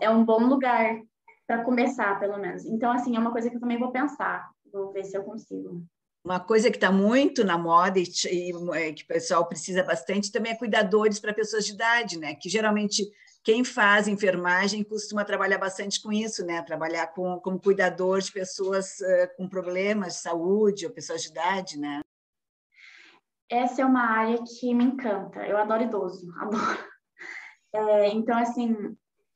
é 0.00 0.10
um 0.10 0.24
bom 0.24 0.46
lugar 0.46 1.00
para 1.46 1.62
começar, 1.62 2.18
pelo 2.18 2.38
menos. 2.38 2.64
Então, 2.64 2.90
assim, 2.90 3.16
é 3.16 3.18
uma 3.18 3.32
coisa 3.32 3.48
que 3.48 3.56
eu 3.56 3.60
também 3.60 3.78
vou 3.78 3.92
pensar. 3.92 4.50
Vou 4.72 4.92
ver 4.92 5.04
se 5.04 5.16
eu 5.16 5.24
consigo. 5.24 5.84
Uma 6.26 6.40
coisa 6.40 6.72
que 6.72 6.76
está 6.76 6.90
muito 6.90 7.44
na 7.44 7.56
moda 7.56 8.00
e, 8.00 8.04
e, 8.32 8.52
é, 8.74 8.92
que 8.92 9.04
o 9.04 9.06
pessoal 9.06 9.46
precisa 9.46 9.84
bastante 9.84 10.32
também 10.32 10.50
é 10.50 10.56
cuidadores 10.56 11.20
para 11.20 11.32
pessoas 11.32 11.64
de 11.64 11.72
idade, 11.72 12.18
né? 12.18 12.34
Que 12.34 12.48
geralmente 12.48 13.08
quem 13.44 13.62
faz 13.62 14.08
enfermagem 14.08 14.82
costuma 14.82 15.24
trabalhar 15.24 15.58
bastante 15.58 16.02
com 16.02 16.12
isso, 16.12 16.44
né? 16.44 16.60
Trabalhar 16.62 17.06
com, 17.14 17.38
como 17.38 17.60
cuidador 17.60 18.20
de 18.20 18.32
pessoas 18.32 18.98
uh, 18.98 19.36
com 19.36 19.48
problemas 19.48 20.14
de 20.14 20.18
saúde 20.18 20.84
ou 20.84 20.92
pessoas 20.92 21.22
de 21.22 21.28
idade, 21.28 21.78
né? 21.78 22.00
essa 23.48 23.82
é 23.82 23.84
uma 23.84 24.02
área 24.02 24.38
que 24.42 24.74
me 24.74 24.84
encanta. 24.84 25.46
Eu 25.46 25.56
adoro 25.56 25.84
idoso, 25.84 26.28
adoro. 26.40 26.78
É, 27.72 28.08
então, 28.08 28.36
assim, 28.36 28.74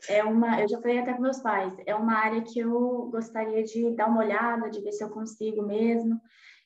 é 0.09 0.25
uma, 0.25 0.61
eu 0.61 0.69
já 0.69 0.81
falei 0.81 0.99
até 0.99 1.13
com 1.15 1.23
meus 1.23 1.41
pais, 1.41 1.75
é 1.87 1.95
uma 1.95 2.15
área 2.15 2.43
que 2.43 2.59
eu 2.59 3.09
gostaria 3.13 3.63
de 3.63 3.95
dar 3.95 4.09
uma 4.09 4.21
olhada, 4.21 4.71
de 4.71 4.81
ver 4.81 4.93
se 4.93 5.05
eu 5.05 5.11
consigo 5.11 5.63
mesmo. 5.63 6.21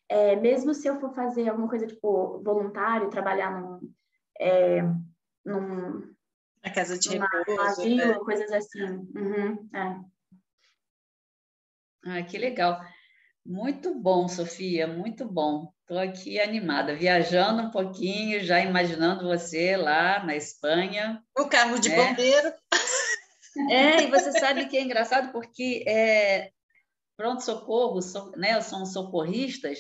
É, 0.09 0.37
mesmo 0.37 0.75
se 0.75 0.87
eu 0.87 1.01
for 1.01 1.15
fazer 1.15 1.49
alguma 1.49 1.69
coisa 1.69 1.87
tipo 1.87 2.43
voluntário, 2.43 3.11
trabalhar 3.11 3.61
num, 3.61 3.81
é, 4.39 4.83
num 5.45 6.15
a 6.65 6.71
casa 6.71 6.99
de 6.99 7.11
repouso, 7.11 7.61
asilo, 7.61 7.97
né? 7.97 8.15
coisas 8.21 8.51
assim. 8.51 8.83
Uhum, 8.83 9.69
é. 9.75 10.01
Ah, 12.07 12.23
que 12.23 12.39
legal. 12.39 12.81
Muito 13.45 13.95
bom, 13.95 14.27
Sofia, 14.29 14.87
muito 14.87 15.27
bom. 15.27 15.71
Estou 15.83 15.99
aqui 15.99 16.41
animada, 16.41 16.97
viajando 16.97 17.65
um 17.65 17.71
pouquinho, 17.71 18.43
já 18.43 18.61
imaginando 18.61 19.29
você 19.29 19.77
lá 19.77 20.25
na 20.25 20.35
Espanha. 20.35 21.23
O 21.37 21.47
carro 21.47 21.79
de 21.79 21.91
né? 21.91 21.97
bombeiro. 21.97 22.53
É, 23.71 24.03
e 24.03 24.11
você 24.11 24.33
sabe 24.33 24.67
que 24.67 24.77
é 24.77 24.83
engraçado 24.83 25.31
porque 25.31 25.85
é, 25.87 26.51
pronto-socorro, 27.17 28.01
so, 28.01 28.33
né, 28.37 28.61
são 28.63 28.87
socorristas, 28.87 29.79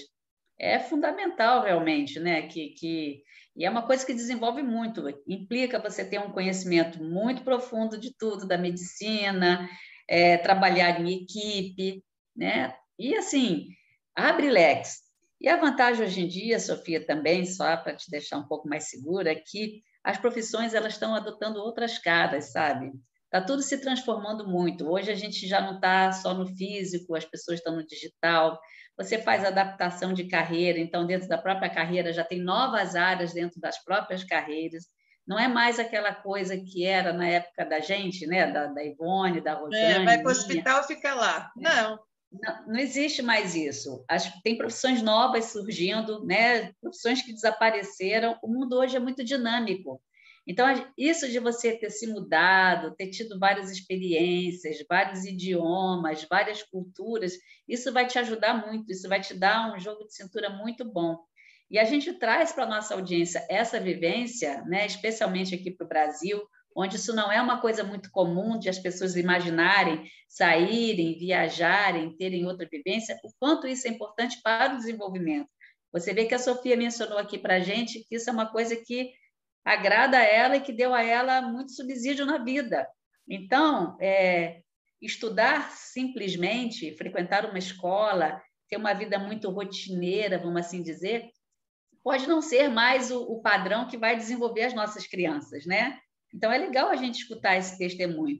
é 0.58 0.78
fundamental 0.78 1.62
realmente, 1.62 2.18
né? 2.20 2.42
Que, 2.42 2.70
que, 2.70 3.22
e 3.56 3.64
é 3.64 3.70
uma 3.70 3.86
coisa 3.86 4.04
que 4.04 4.14
desenvolve 4.14 4.62
muito, 4.62 5.08
implica 5.26 5.78
você 5.78 6.04
ter 6.04 6.18
um 6.18 6.30
conhecimento 6.30 7.02
muito 7.02 7.42
profundo 7.42 7.98
de 7.98 8.16
tudo, 8.16 8.46
da 8.46 8.58
medicina, 8.58 9.68
é, 10.08 10.36
trabalhar 10.38 11.00
em 11.00 11.22
equipe, 11.22 12.04
né? 12.36 12.74
E 12.98 13.14
assim, 13.16 13.68
abre 14.14 14.50
leques. 14.50 15.04
E 15.40 15.48
a 15.48 15.56
vantagem 15.56 16.04
hoje 16.04 16.20
em 16.22 16.28
dia, 16.28 16.58
Sofia, 16.58 17.04
também, 17.04 17.44
só 17.44 17.76
para 17.76 17.94
te 17.94 18.10
deixar 18.10 18.38
um 18.38 18.48
pouco 18.48 18.68
mais 18.68 18.88
segura, 18.88 19.32
é 19.32 19.34
que 19.34 19.82
as 20.02 20.18
profissões 20.18 20.74
elas 20.74 20.94
estão 20.94 21.14
adotando 21.14 21.60
outras 21.60 21.98
caras, 21.98 22.52
sabe? 22.52 22.92
Está 23.24 23.44
tudo 23.44 23.62
se 23.62 23.78
transformando 23.78 24.46
muito. 24.46 24.88
Hoje 24.88 25.10
a 25.10 25.14
gente 25.14 25.46
já 25.48 25.60
não 25.60 25.76
está 25.76 26.12
só 26.12 26.32
no 26.34 26.46
físico, 26.46 27.16
as 27.16 27.24
pessoas 27.24 27.58
estão 27.58 27.74
no 27.74 27.84
digital. 27.84 28.60
Você 28.96 29.18
faz 29.18 29.44
adaptação 29.44 30.12
de 30.12 30.24
carreira, 30.24 30.78
então, 30.78 31.06
dentro 31.06 31.28
da 31.28 31.36
própria 31.36 31.68
carreira, 31.68 32.12
já 32.12 32.22
tem 32.22 32.40
novas 32.40 32.94
áreas 32.94 33.32
dentro 33.32 33.60
das 33.60 33.82
próprias 33.82 34.22
carreiras. 34.22 34.84
Não 35.26 35.38
é 35.38 35.48
mais 35.48 35.78
aquela 35.78 36.14
coisa 36.14 36.56
que 36.56 36.84
era 36.84 37.12
na 37.12 37.26
época 37.26 37.64
da 37.64 37.80
gente, 37.80 38.26
né? 38.26 38.50
Da, 38.50 38.66
da 38.66 38.84
Ivone, 38.84 39.40
da 39.40 39.54
Rosane. 39.54 39.82
É, 39.82 40.04
vai 40.04 40.18
para 40.18 40.28
o 40.28 40.32
hospital 40.32 40.84
fica 40.84 41.14
lá. 41.14 41.50
Não. 41.56 41.98
Não, 42.42 42.66
não, 42.66 42.80
existe 42.80 43.22
mais 43.22 43.54
isso. 43.54 44.04
As, 44.08 44.28
tem 44.42 44.58
profissões 44.58 45.00
novas 45.00 45.46
surgindo, 45.46 46.24
né? 46.24 46.72
profissões 46.80 47.22
que 47.22 47.32
desapareceram. 47.32 48.36
O 48.42 48.48
mundo 48.48 48.76
hoje 48.76 48.96
é 48.96 49.00
muito 49.00 49.24
dinâmico. 49.24 50.02
Então, 50.46 50.66
isso 50.96 51.30
de 51.30 51.38
você 51.38 51.72
ter 51.72 51.90
se 51.90 52.06
mudado, 52.06 52.94
ter 52.94 53.08
tido 53.08 53.38
várias 53.38 53.70
experiências, 53.70 54.84
vários 54.88 55.24
idiomas, 55.24 56.26
várias 56.28 56.62
culturas, 56.62 57.32
isso 57.66 57.92
vai 57.92 58.06
te 58.06 58.18
ajudar 58.18 58.66
muito, 58.66 58.92
isso 58.92 59.08
vai 59.08 59.20
te 59.20 59.32
dar 59.32 59.74
um 59.74 59.80
jogo 59.80 60.04
de 60.04 60.14
cintura 60.14 60.50
muito 60.50 60.84
bom. 60.84 61.18
E 61.70 61.78
a 61.78 61.84
gente 61.84 62.12
traz 62.18 62.52
para 62.52 62.64
a 62.64 62.68
nossa 62.68 62.94
audiência 62.94 63.44
essa 63.48 63.80
vivência, 63.80 64.62
né, 64.66 64.84
especialmente 64.84 65.54
aqui 65.54 65.70
para 65.70 65.86
o 65.86 65.88
Brasil, 65.88 66.42
onde 66.76 66.96
isso 66.96 67.14
não 67.14 67.32
é 67.32 67.40
uma 67.40 67.60
coisa 67.60 67.82
muito 67.82 68.10
comum 68.10 68.58
de 68.58 68.68
as 68.68 68.78
pessoas 68.78 69.16
imaginarem, 69.16 70.04
saírem, 70.28 71.16
viajarem, 71.16 72.14
terem 72.16 72.46
outra 72.46 72.68
vivência, 72.70 73.18
o 73.24 73.30
quanto 73.38 73.66
isso 73.66 73.86
é 73.86 73.90
importante 73.90 74.40
para 74.42 74.74
o 74.74 74.76
desenvolvimento. 74.76 75.48
Você 75.92 76.12
vê 76.12 76.26
que 76.26 76.34
a 76.34 76.38
Sofia 76.38 76.76
mencionou 76.76 77.16
aqui 77.16 77.38
para 77.38 77.54
a 77.54 77.60
gente 77.60 78.04
que 78.08 78.16
isso 78.16 78.28
é 78.28 78.32
uma 78.32 78.50
coisa 78.50 78.76
que 78.76 79.12
agrada 79.64 80.18
a 80.18 80.22
ela 80.22 80.56
e 80.56 80.60
que 80.60 80.72
deu 80.72 80.92
a 80.92 81.02
ela 81.02 81.40
muito 81.42 81.72
subsídio 81.72 82.26
na 82.26 82.38
vida. 82.38 82.86
Então, 83.28 83.96
é, 84.00 84.60
estudar 85.00 85.70
simplesmente, 85.70 86.94
frequentar 86.96 87.46
uma 87.46 87.58
escola, 87.58 88.40
ter 88.68 88.76
uma 88.76 88.92
vida 88.92 89.18
muito 89.18 89.50
rotineira, 89.50 90.38
vamos 90.38 90.60
assim 90.60 90.82
dizer, 90.82 91.30
pode 92.02 92.26
não 92.26 92.42
ser 92.42 92.68
mais 92.68 93.10
o, 93.10 93.22
o 93.22 93.40
padrão 93.40 93.86
que 93.86 93.96
vai 93.96 94.16
desenvolver 94.16 94.64
as 94.64 94.74
nossas 94.74 95.06
crianças, 95.06 95.64
né? 95.64 95.98
Então, 96.32 96.52
é 96.52 96.58
legal 96.58 96.88
a 96.88 96.96
gente 96.96 97.20
escutar 97.20 97.56
esse 97.56 97.78
testemunho. 97.78 98.38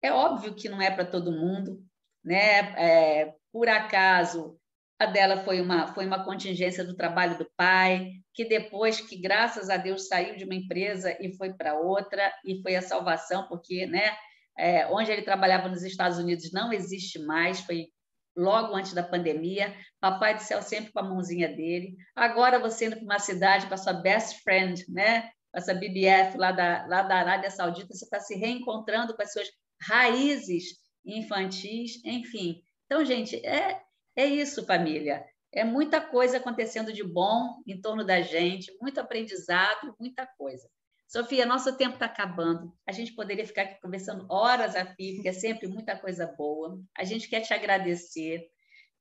É 0.00 0.12
óbvio 0.12 0.54
que 0.54 0.68
não 0.68 0.80
é 0.80 0.90
para 0.90 1.04
todo 1.04 1.32
mundo, 1.32 1.84
né? 2.24 2.72
É, 2.78 3.34
por 3.52 3.68
acaso, 3.68 4.58
a 5.02 5.06
dela 5.06 5.44
foi 5.44 5.60
uma, 5.60 5.92
foi 5.94 6.06
uma 6.06 6.24
contingência 6.24 6.84
do 6.84 6.96
trabalho 6.96 7.36
do 7.38 7.50
pai, 7.56 8.10
que 8.34 8.44
depois 8.44 9.00
que, 9.00 9.20
graças 9.20 9.68
a 9.68 9.76
Deus, 9.76 10.08
saiu 10.08 10.36
de 10.36 10.44
uma 10.44 10.54
empresa 10.54 11.16
e 11.20 11.36
foi 11.36 11.52
para 11.52 11.78
outra, 11.78 12.32
e 12.44 12.60
foi 12.62 12.76
a 12.76 12.82
salvação, 12.82 13.46
porque 13.48 13.86
né, 13.86 14.16
é, 14.58 14.86
onde 14.86 15.10
ele 15.10 15.22
trabalhava 15.22 15.68
nos 15.68 15.82
Estados 15.82 16.18
Unidos 16.18 16.52
não 16.52 16.72
existe 16.72 17.18
mais, 17.18 17.60
foi 17.60 17.88
logo 18.36 18.74
antes 18.74 18.94
da 18.94 19.02
pandemia, 19.02 19.74
Papai 20.00 20.34
do 20.34 20.42
Céu 20.42 20.62
sempre 20.62 20.90
com 20.92 21.00
a 21.00 21.02
mãozinha 21.02 21.48
dele. 21.48 21.96
Agora 22.16 22.58
você 22.58 22.86
indo 22.86 22.96
para 22.96 23.04
uma 23.04 23.18
cidade 23.18 23.66
com 23.66 23.74
a 23.74 23.78
sua 23.78 23.92
best 23.92 24.40
friend, 24.42 24.84
né? 24.88 25.28
essa 25.54 25.74
BBF 25.74 26.38
lá 26.38 26.50
da, 26.50 26.86
lá 26.86 27.02
da 27.02 27.16
Arábia 27.16 27.50
Saudita, 27.50 27.92
você 27.92 28.04
está 28.04 28.18
se 28.18 28.34
reencontrando 28.34 29.14
com 29.14 29.22
as 29.22 29.32
suas 29.32 29.48
raízes 29.82 30.78
infantis, 31.04 32.02
enfim. 32.04 32.62
Então, 32.86 33.04
gente, 33.04 33.36
é, 33.44 33.80
é 34.16 34.26
isso, 34.26 34.64
família. 34.66 35.24
É 35.52 35.64
muita 35.64 36.00
coisa 36.00 36.38
acontecendo 36.38 36.92
de 36.92 37.04
bom 37.04 37.62
em 37.66 37.80
torno 37.80 38.04
da 38.04 38.20
gente, 38.22 38.72
muito 38.80 38.98
aprendizado, 38.98 39.94
muita 40.00 40.26
coisa. 40.26 40.68
Sofia, 41.06 41.44
nosso 41.44 41.76
tempo 41.76 41.94
está 41.94 42.06
acabando. 42.06 42.72
A 42.86 42.92
gente 42.92 43.12
poderia 43.12 43.46
ficar 43.46 43.62
aqui 43.62 43.78
conversando 43.82 44.26
horas 44.30 44.74
a 44.74 44.86
fio, 44.86 45.16
porque 45.16 45.28
é 45.28 45.32
sempre 45.34 45.68
muita 45.68 45.94
coisa 45.94 46.26
boa. 46.26 46.80
A 46.96 47.04
gente 47.04 47.28
quer 47.28 47.42
te 47.42 47.52
agradecer. 47.52 48.48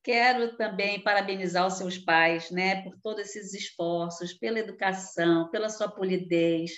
Quero 0.03 0.57
também 0.57 1.01
parabenizar 1.01 1.65
os 1.65 1.75
seus 1.75 1.97
pais, 1.97 2.51
né, 2.51 2.81
por 2.81 2.99
todos 3.01 3.21
esses 3.21 3.53
esforços, 3.53 4.33
pela 4.33 4.59
educação, 4.59 5.49
pela 5.51 5.69
sua 5.69 5.89
polidez, 5.89 6.71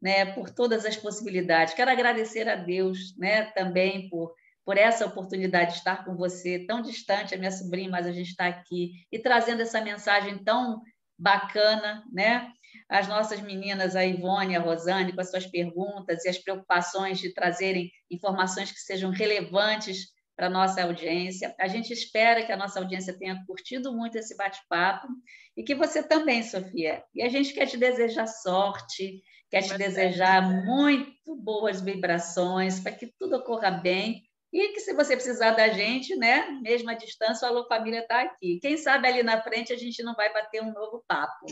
né, 0.00 0.32
por 0.32 0.48
todas 0.48 0.86
as 0.86 0.96
possibilidades. 0.96 1.74
Quero 1.74 1.90
agradecer 1.90 2.48
a 2.48 2.56
Deus, 2.56 3.14
né, 3.18 3.50
também 3.50 4.08
por 4.08 4.34
por 4.64 4.76
essa 4.76 5.06
oportunidade 5.06 5.72
de 5.72 5.78
estar 5.78 6.04
com 6.04 6.16
você, 6.16 6.64
tão 6.66 6.82
distante, 6.82 7.34
a 7.34 7.38
minha 7.38 7.50
sobrinha, 7.50 7.90
mas 7.90 8.06
a 8.06 8.12
gente 8.12 8.30
está 8.30 8.46
aqui, 8.46 8.92
e 9.10 9.18
trazendo 9.18 9.62
essa 9.62 9.80
mensagem 9.80 10.38
tão 10.44 10.82
bacana, 11.18 12.02
né? 12.12 12.50
As 12.88 13.06
nossas 13.08 13.40
meninas, 13.40 13.94
a 13.94 14.04
Ivone, 14.04 14.56
a 14.56 14.60
Rosane, 14.60 15.12
com 15.12 15.20
as 15.20 15.30
suas 15.30 15.46
perguntas 15.46 16.24
e 16.24 16.28
as 16.28 16.38
preocupações 16.38 17.18
de 17.18 17.34
trazerem 17.34 17.90
informações 18.10 18.70
que 18.70 18.80
sejam 18.80 19.10
relevantes 19.10 20.08
para 20.36 20.46
a 20.46 20.50
nossa 20.50 20.82
audiência. 20.82 21.54
A 21.60 21.68
gente 21.68 21.92
espera 21.92 22.42
que 22.42 22.50
a 22.50 22.56
nossa 22.56 22.80
audiência 22.80 23.16
tenha 23.18 23.44
curtido 23.46 23.92
muito 23.92 24.16
esse 24.16 24.34
bate-papo 24.36 25.06
e 25.54 25.62
que 25.62 25.74
você 25.74 26.02
também, 26.02 26.42
Sofia. 26.42 27.04
E 27.14 27.22
a 27.22 27.28
gente 27.28 27.52
quer 27.52 27.66
te 27.66 27.76
desejar 27.76 28.26
sorte, 28.26 29.20
quer 29.50 29.62
te 29.62 29.76
desejar 29.76 30.64
muito 30.64 31.36
boas 31.36 31.82
vibrações, 31.82 32.80
para 32.80 32.92
que 32.92 33.12
tudo 33.18 33.36
ocorra 33.36 33.70
bem 33.70 34.22
e 34.52 34.68
que 34.72 34.80
se 34.80 34.92
você 34.94 35.14
precisar 35.14 35.52
da 35.52 35.68
gente, 35.68 36.16
né, 36.16 36.50
mesmo 36.62 36.90
à 36.90 36.94
distância, 36.94 37.46
o 37.46 37.50
Alô 37.50 37.66
Família 37.68 38.00
está 38.00 38.22
aqui. 38.22 38.58
Quem 38.60 38.76
sabe 38.76 39.06
ali 39.06 39.22
na 39.22 39.40
frente 39.42 39.72
a 39.72 39.76
gente 39.76 40.02
não 40.02 40.14
vai 40.14 40.32
bater 40.32 40.62
um 40.62 40.72
novo 40.72 41.04
papo. 41.06 41.46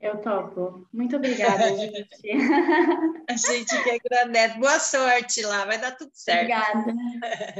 Eu 0.00 0.18
topo. 0.18 0.86
Muito 0.92 1.16
obrigada, 1.16 1.68
gente. 1.74 2.30
a 3.28 3.36
gente 3.36 3.82
que 3.82 3.90
agradece. 3.90 4.58
Boa 4.58 4.78
sorte 4.78 5.42
lá, 5.42 5.64
vai 5.64 5.78
dar 5.78 5.96
tudo 5.96 6.10
certo. 6.12 6.42
Obrigada. 6.42 6.94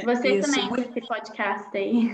Você 0.04 0.28
Isso, 0.28 0.50
também 0.50 0.68
muito... 0.68 0.84
com 0.84 0.98
esse 0.98 1.08
podcast 1.08 1.76
aí. 1.76 2.10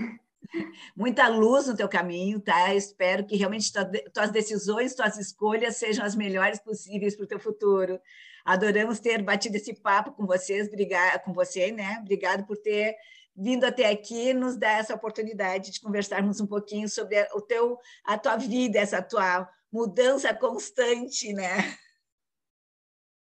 Muita 0.95 1.27
luz 1.27 1.67
no 1.67 1.75
teu 1.75 1.89
caminho, 1.89 2.39
tá? 2.39 2.73
Espero 2.73 3.25
que 3.25 3.35
realmente 3.35 3.71
tuas 4.13 4.31
decisões, 4.31 4.95
tuas 4.95 5.17
escolhas 5.17 5.77
sejam 5.77 6.05
as 6.05 6.15
melhores 6.15 6.59
possíveis 6.59 7.15
para 7.15 7.25
o 7.25 7.27
teu 7.27 7.39
futuro. 7.39 7.99
Adoramos 8.45 8.99
ter 8.99 9.21
batido 9.21 9.57
esse 9.57 9.73
papo 9.73 10.11
com 10.11 10.25
vocês, 10.25 10.69
brigar 10.69 11.23
com 11.23 11.33
você, 11.33 11.71
né? 11.71 11.99
Obrigado 12.01 12.45
por 12.45 12.57
ter 12.57 12.95
vindo 13.35 13.63
até 13.65 13.89
aqui 13.89 14.33
nos 14.33 14.55
dar 14.57 14.79
essa 14.79 14.93
oportunidade 14.93 15.71
de 15.71 15.81
conversarmos 15.81 16.39
um 16.39 16.47
pouquinho 16.47 16.87
sobre 16.87 17.21
o 17.33 17.41
teu, 17.41 17.79
a 18.03 18.17
tua 18.17 18.37
vida, 18.37 18.79
essa 18.79 19.01
tua 19.01 19.49
mudança 19.71 20.33
constante, 20.33 21.33
né? 21.33 21.75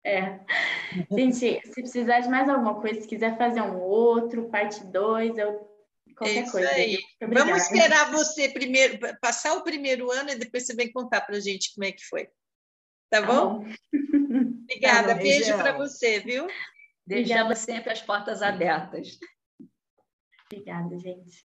É. 0.05 0.41
Gente, 1.11 1.61
se 1.65 1.73
precisar 1.73 2.21
de 2.21 2.29
mais 2.29 2.49
alguma 2.49 2.81
coisa, 2.81 3.01
se 3.01 3.07
quiser 3.07 3.39
fazer 3.39 3.63
um 3.63 3.81
outro, 3.81 4.51
parte 4.51 4.85
2, 4.85 5.39
eu 5.39 5.73
qualquer 6.17 6.43
Isso 6.43 6.53
coisa. 6.53 6.69
Aí. 6.71 6.99
Vamos 7.21 7.63
esperar 7.63 8.11
você 8.11 8.49
primeiro 8.49 8.99
passar 9.21 9.55
o 9.55 9.63
primeiro 9.63 10.11
ano 10.11 10.31
e 10.31 10.37
depois 10.37 10.67
você 10.67 10.75
vem 10.75 10.93
contar 10.93 11.21
para 11.23 11.37
a 11.37 11.41
gente 11.41 11.73
como 11.75 11.85
é 11.85 11.93
que 11.93 12.05
foi. 12.05 12.29
Tá, 13.13 13.21
tá 13.21 13.27
bom? 13.27 13.59
bom. 13.59 13.67
Obrigada. 14.63 15.09
Tá 15.13 15.15
bom, 15.15 15.23
Beijo 15.23 15.55
para 15.59 15.77
você, 15.77 16.21
viu? 16.21 16.47
Deixamos 17.07 17.59
sempre 17.59 17.93
as 17.93 18.01
portas 18.01 18.41
abertas. 18.41 19.19
Obrigada, 20.51 20.99
gente. 20.99 21.37